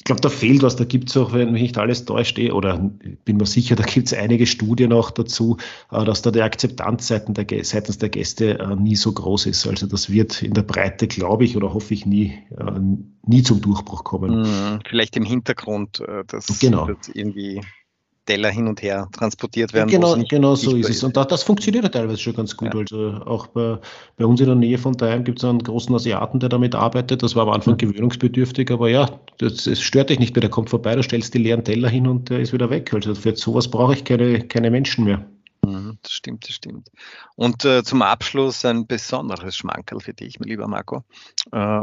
ich 0.01 0.05
glaube, 0.05 0.21
da 0.21 0.29
fehlt 0.29 0.63
was. 0.63 0.75
Da 0.75 0.83
gibt 0.83 1.09
es 1.09 1.17
auch, 1.17 1.31
wenn 1.31 1.51
mich 1.51 1.61
nicht 1.61 1.77
alles 1.77 2.05
täuscht, 2.05 2.39
eh, 2.39 2.49
oder 2.49 2.79
bin 3.23 3.37
mir 3.37 3.45
sicher, 3.45 3.75
da 3.75 3.83
gibt 3.83 4.07
es 4.07 4.15
einige 4.15 4.47
Studien 4.47 4.93
auch 4.93 5.11
dazu, 5.11 5.57
äh, 5.91 6.03
dass 6.03 6.23
da 6.23 6.31
die 6.31 6.41
Akzeptanz 6.41 7.07
seitens 7.07 7.35
der, 7.35 7.63
seitens 7.63 7.99
der 7.99 8.09
Gäste 8.09 8.57
äh, 8.57 8.75
nie 8.75 8.95
so 8.95 9.11
groß 9.11 9.45
ist. 9.45 9.67
Also 9.67 9.85
das 9.85 10.09
wird 10.09 10.41
in 10.41 10.55
der 10.55 10.63
Breite, 10.63 11.07
glaube 11.07 11.43
ich, 11.43 11.55
oder 11.55 11.75
hoffe 11.75 11.93
ich, 11.93 12.07
nie, 12.07 12.33
äh, 12.57 12.79
nie 13.27 13.43
zum 13.43 13.61
Durchbruch 13.61 14.03
kommen. 14.03 14.43
Hm, 14.43 14.79
vielleicht 14.89 15.17
im 15.17 15.23
Hintergrund, 15.23 16.01
dass 16.25 16.59
genau. 16.59 16.87
das 16.87 17.07
irgendwie 17.13 17.61
Teller 18.25 18.49
hin 18.49 18.67
und 18.67 18.81
her 18.81 19.07
transportiert 19.11 19.73
werden. 19.73 19.89
Genau, 19.89 20.15
genau 20.29 20.55
so 20.55 20.75
ist 20.75 20.89
es. 20.89 21.03
Und 21.03 21.17
da, 21.17 21.25
das 21.25 21.43
funktioniert 21.43 21.83
ja 21.83 21.89
teilweise 21.89 22.19
schon 22.19 22.35
ganz 22.35 22.55
gut. 22.55 22.73
Ja. 22.73 22.79
Also 22.79 23.13
auch 23.25 23.47
bei, 23.47 23.79
bei, 24.17 24.25
uns 24.25 24.39
in 24.39 24.45
der 24.45 24.55
Nähe 24.55 24.77
von 24.77 24.93
daheim 24.93 25.23
gibt 25.23 25.39
es 25.39 25.45
einen 25.45 25.59
großen 25.59 25.93
Asiaten, 25.95 26.39
der 26.39 26.49
damit 26.49 26.75
arbeitet. 26.75 27.23
Das 27.23 27.35
war 27.35 27.43
am 27.43 27.53
Anfang 27.53 27.73
mhm. 27.73 27.79
gewöhnungsbedürftig, 27.79 28.69
aber 28.71 28.89
ja, 28.89 29.09
das, 29.39 29.63
das 29.63 29.81
stört 29.81 30.09
dich 30.09 30.19
nicht 30.19 30.35
mehr. 30.35 30.41
Der 30.41 30.49
kommt 30.49 30.69
vorbei, 30.69 30.95
du 30.95 31.03
stellst 31.03 31.33
die 31.33 31.39
leeren 31.39 31.63
Teller 31.63 31.89
hin 31.89 32.07
und 32.07 32.29
der 32.29 32.39
ist 32.39 32.53
wieder 32.53 32.69
weg. 32.69 32.93
Also 32.93 33.15
für 33.15 33.35
sowas 33.35 33.69
brauche 33.69 33.93
ich 33.93 34.03
keine, 34.03 34.47
keine 34.47 34.69
Menschen 34.69 35.05
mehr. 35.05 35.25
Mhm, 35.65 35.97
das 36.01 36.11
stimmt, 36.11 36.47
das 36.47 36.55
stimmt. 36.55 36.89
Und 37.35 37.65
äh, 37.65 37.83
zum 37.83 38.01
Abschluss 38.01 38.65
ein 38.65 38.87
besonderes 38.87 39.55
Schmankerl 39.55 39.99
für 39.99 40.13
dich, 40.13 40.39
mein 40.39 40.49
lieber 40.49 40.67
Marco. 40.67 41.03
Äh, 41.51 41.81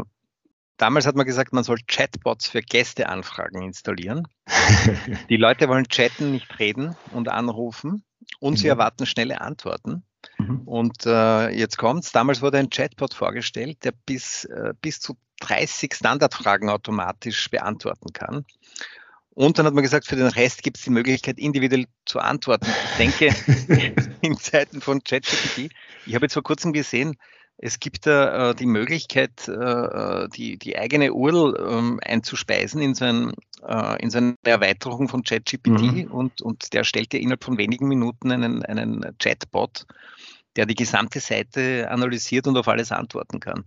Damals 0.79 1.05
hat 1.05 1.15
man 1.15 1.25
gesagt, 1.25 1.51
man 1.51 1.65
soll 1.65 1.77
Chatbots 1.87 2.47
für 2.47 2.61
Gästeanfragen 2.61 3.61
installieren. 3.61 4.27
Die 5.29 5.35
Leute 5.35 5.67
wollen 5.67 5.89
chatten, 5.89 6.31
nicht 6.31 6.57
reden 6.57 6.95
und 7.11 7.27
anrufen 7.27 8.03
und 8.39 8.53
mhm. 8.53 8.57
sie 8.57 8.67
erwarten 8.69 9.05
schnelle 9.05 9.41
Antworten. 9.41 10.03
Mhm. 10.37 10.61
Und 10.61 11.05
äh, 11.05 11.49
jetzt 11.49 11.77
kommt's. 11.77 12.13
Damals 12.13 12.41
wurde 12.41 12.59
ein 12.59 12.69
Chatbot 12.69 13.13
vorgestellt, 13.13 13.83
der 13.83 13.91
bis, 13.91 14.45
äh, 14.45 14.73
bis 14.81 15.01
zu 15.01 15.17
30 15.41 15.93
Standardfragen 15.93 16.69
automatisch 16.69 17.49
beantworten 17.49 18.13
kann. 18.13 18.45
Und 19.31 19.59
dann 19.59 19.65
hat 19.65 19.73
man 19.73 19.83
gesagt, 19.83 20.07
für 20.07 20.15
den 20.15 20.27
Rest 20.27 20.63
gibt 20.63 20.77
es 20.77 20.83
die 20.83 20.91
Möglichkeit, 20.91 21.39
individuell 21.39 21.87
zu 22.05 22.19
antworten. 22.19 22.67
Ich 22.91 22.97
denke, 22.97 23.35
in 24.21 24.37
Zeiten 24.37 24.79
von 24.79 25.03
ChatGPT, 25.03 25.73
ich 26.05 26.15
habe 26.15 26.25
jetzt 26.25 26.33
vor 26.33 26.43
kurzem 26.43 26.71
gesehen, 26.71 27.17
es 27.61 27.79
gibt 27.79 28.07
äh, 28.07 28.55
die 28.55 28.65
Möglichkeit, 28.65 29.47
äh, 29.47 29.51
äh 29.51 30.29
die, 30.29 30.57
die 30.57 30.77
eigene 30.77 31.13
URL 31.13 31.57
ähm, 31.69 31.99
einzuspeisen 32.03 32.81
in 32.81 32.95
so, 32.95 33.05
ein, 33.05 33.33
äh, 33.67 34.01
in 34.01 34.09
so 34.09 34.17
eine 34.19 34.35
Erweiterung 34.43 35.09
von 35.09 35.23
ChatGPT 35.23 35.81
mhm. 35.81 36.11
und, 36.11 36.41
und 36.41 36.73
der 36.73 36.85
stellt 36.85 37.11
dir 37.11 37.19
innerhalb 37.19 37.43
von 37.43 37.57
wenigen 37.57 37.87
Minuten 37.87 38.31
einen, 38.31 38.63
einen 38.63 39.05
Chatbot, 39.19 39.85
der 40.55 40.65
die 40.65 40.75
gesamte 40.75 41.19
Seite 41.19 41.91
analysiert 41.91 42.47
und 42.47 42.57
auf 42.57 42.69
alles 42.69 42.93
antworten 42.93 43.41
kann. 43.41 43.65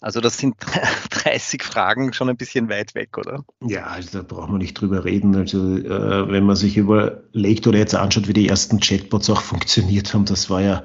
Also 0.00 0.22
das 0.22 0.38
sind 0.38 0.56
30 1.10 1.62
Fragen 1.62 2.14
schon 2.14 2.30
ein 2.30 2.38
bisschen 2.38 2.70
weit 2.70 2.94
weg, 2.94 3.18
oder? 3.18 3.44
Ja, 3.60 3.84
also 3.84 4.18
da 4.18 4.24
braucht 4.24 4.48
man 4.48 4.58
nicht 4.58 4.80
drüber 4.80 5.04
reden. 5.04 5.36
Also 5.36 5.76
äh, 5.76 6.30
wenn 6.30 6.44
man 6.44 6.56
sich 6.56 6.78
überlegt 6.78 7.66
oder 7.66 7.78
jetzt 7.78 7.94
anschaut, 7.94 8.28
wie 8.28 8.32
die 8.32 8.48
ersten 8.48 8.80
Chatbots 8.80 9.28
auch 9.28 9.42
funktioniert 9.42 10.14
haben, 10.14 10.24
das 10.24 10.48
war 10.48 10.62
ja 10.62 10.82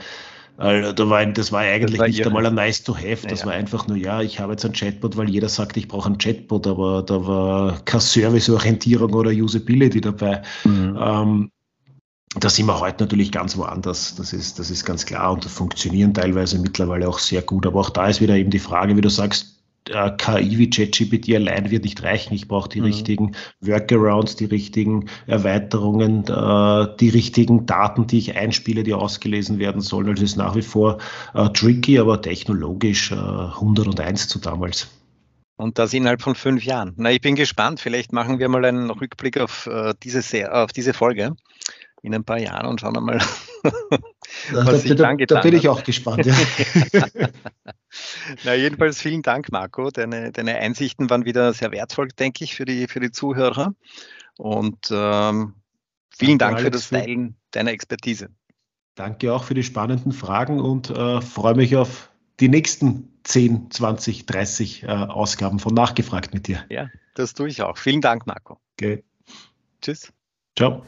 also 0.58 0.92
da 0.94 1.10
war, 1.10 1.26
das 1.26 1.52
war 1.52 1.62
eigentlich 1.62 1.92
das 1.92 2.00
war 2.00 2.08
nicht 2.08 2.26
einmal 2.26 2.46
ein 2.46 2.54
nice 2.54 2.84
to 2.84 2.96
have. 2.96 3.28
Das 3.28 3.42
ja, 3.42 3.46
war 3.48 3.54
einfach 3.54 3.88
nur, 3.88 3.98
ja, 3.98 4.22
ich 4.22 4.40
habe 4.40 4.54
jetzt 4.54 4.66
ein 4.66 4.74
Chatbot, 4.74 5.18
weil 5.18 5.30
jeder 5.30 5.50
sagt, 5.50 5.78
ich 5.78 5.88
brauche 5.88 6.10
ein 6.10 6.18
Chatbot, 6.18 6.68
aber 6.68 7.04
da 7.04 7.26
war 7.26 7.80
keine 7.86 8.02
Serviceorientierung 8.02 9.14
oder 9.14 9.32
Usability 9.32 10.02
dabei. 10.02 10.42
Mhm. 10.64 10.98
Ähm, 11.00 11.52
da 12.40 12.50
sind 12.50 12.66
wir 12.66 12.80
heute 12.80 13.04
natürlich 13.04 13.32
ganz 13.32 13.58
woanders. 13.58 14.16
Das 14.16 14.34
ist, 14.34 14.60
das 14.60 14.72
ist 14.72 14.86
ganz 14.86 15.06
klar 15.06 15.34
und 15.34 15.44
funktionieren 15.46 16.14
teilweise 16.14 16.60
mittlerweile 16.60 17.10
auch 17.10 17.20
sehr 17.20 17.42
gut. 17.42 17.66
Aber 17.66 17.80
auch 17.80 17.90
da 17.90 18.08
ist 18.08 18.22
wieder 18.22 18.36
eben 18.36 18.52
die 18.52 18.60
Frage, 18.60 18.96
wie 18.96 19.02
du 19.02 19.10
sagst, 19.10 19.61
äh, 19.90 20.12
KI 20.18 20.58
wie 20.58 20.70
ChatGPT 20.70 21.36
allein 21.36 21.72
wird 21.72 21.84
nicht 21.84 22.04
reichen. 22.04 22.34
Ich 22.34 22.48
brauche 22.48 22.70
die 22.70 22.80
mhm. 22.80 22.86
richtigen 22.86 23.32
Workarounds, 23.62 24.36
die 24.36 24.46
richtigen 24.46 25.10
Erweiterungen, 25.28 26.26
äh, 26.28 26.96
die 27.00 27.10
richtigen 27.10 27.66
Daten, 27.66 28.08
die 28.08 28.20
ich 28.20 28.36
einspiele, 28.36 28.84
die 28.84 28.94
ausgelesen 28.94 29.60
werden 29.60 29.82
sollen. 29.82 30.10
Also 30.10 30.24
es 30.24 30.32
ist 30.32 30.38
nach 30.38 30.56
wie 30.56 30.62
vor 30.62 31.00
äh, 31.34 31.50
tricky, 31.50 32.00
aber 32.00 32.22
technologisch 32.22 33.12
101 33.12 34.28
zu 34.28 34.40
damals. 34.40 34.88
Und 35.58 35.78
das 35.78 35.94
innerhalb 35.94 36.22
von 36.22 36.36
fünf 36.36 36.64
Jahren. 36.64 36.94
Na, 36.98 37.12
ich 37.12 37.22
bin 37.22 37.36
gespannt. 37.36 37.80
Vielleicht 37.80 38.14
machen 38.14 38.40
wir 38.40 38.50
mal 38.50 38.66
einen 38.66 38.90
Rückblick 38.90 39.40
auf, 39.40 39.70
diese, 40.04 40.54
auf 40.54 40.72
diese 40.72 40.94
Folge 40.94 41.36
in 42.02 42.16
ein 42.16 42.24
paar 42.24 42.40
Jahren 42.40 42.66
und 42.68 42.82
schauen 42.82 42.94
mal, 43.04 43.20
was 43.64 44.66
da, 44.66 44.76
sich 44.76 44.90
da, 44.90 44.96
dann 44.96 45.18
getan 45.18 45.38
Da 45.38 45.42
bin 45.42 45.56
ich 45.56 45.70
auch 45.70 45.84
gespannt. 45.84 46.26
Ja. 46.26 46.36
Na, 48.44 48.56
jedenfalls 48.56 49.00
vielen 49.02 49.22
Dank, 49.22 49.52
Marco. 49.52 49.92
Deine, 49.92 50.32
deine 50.32 50.56
Einsichten 50.56 51.10
waren 51.10 51.26
wieder 51.26 51.54
sehr 51.54 51.72
wertvoll, 51.72 52.08
denke 52.08 52.44
ich, 52.44 52.56
für 52.56 52.66
die, 52.66 52.88
für 52.88 53.00
die 53.00 53.12
Zuhörer. 53.12 53.74
Und 54.38 54.90
ähm, 54.92 55.54
vielen 56.10 56.40
Dank, 56.40 56.56
Dank 56.56 56.62
für 56.62 56.72
das 56.72 56.90
Teilen 56.90 57.36
deiner 57.52 57.72
Expertise. 57.72 58.30
Danke 58.96 59.34
auch 59.34 59.44
für 59.44 59.54
die 59.54 59.64
spannenden 59.64 60.12
Fragen 60.12 60.60
und 60.60 60.90
äh, 60.90 61.22
freue 61.22 61.56
mich 61.56 61.76
auf 61.76 62.10
die 62.40 62.50
nächsten 62.50 63.20
10, 63.24 63.72
20, 63.72 64.26
30 64.26 64.84
äh, 64.84 64.88
Ausgaben 64.88 65.60
von 65.60 65.74
Nachgefragt 65.74 66.34
mit 66.34 66.48
dir. 66.48 66.66
Ja, 66.70 66.90
das 67.14 67.34
tue 67.34 67.48
ich 67.48 67.62
auch. 67.62 67.78
Vielen 67.78 68.02
Dank, 68.02 68.26
Marco. 68.26 68.60
Okay. 68.74 69.04
Tschüss. 69.82 70.12
Ciao. 70.58 70.84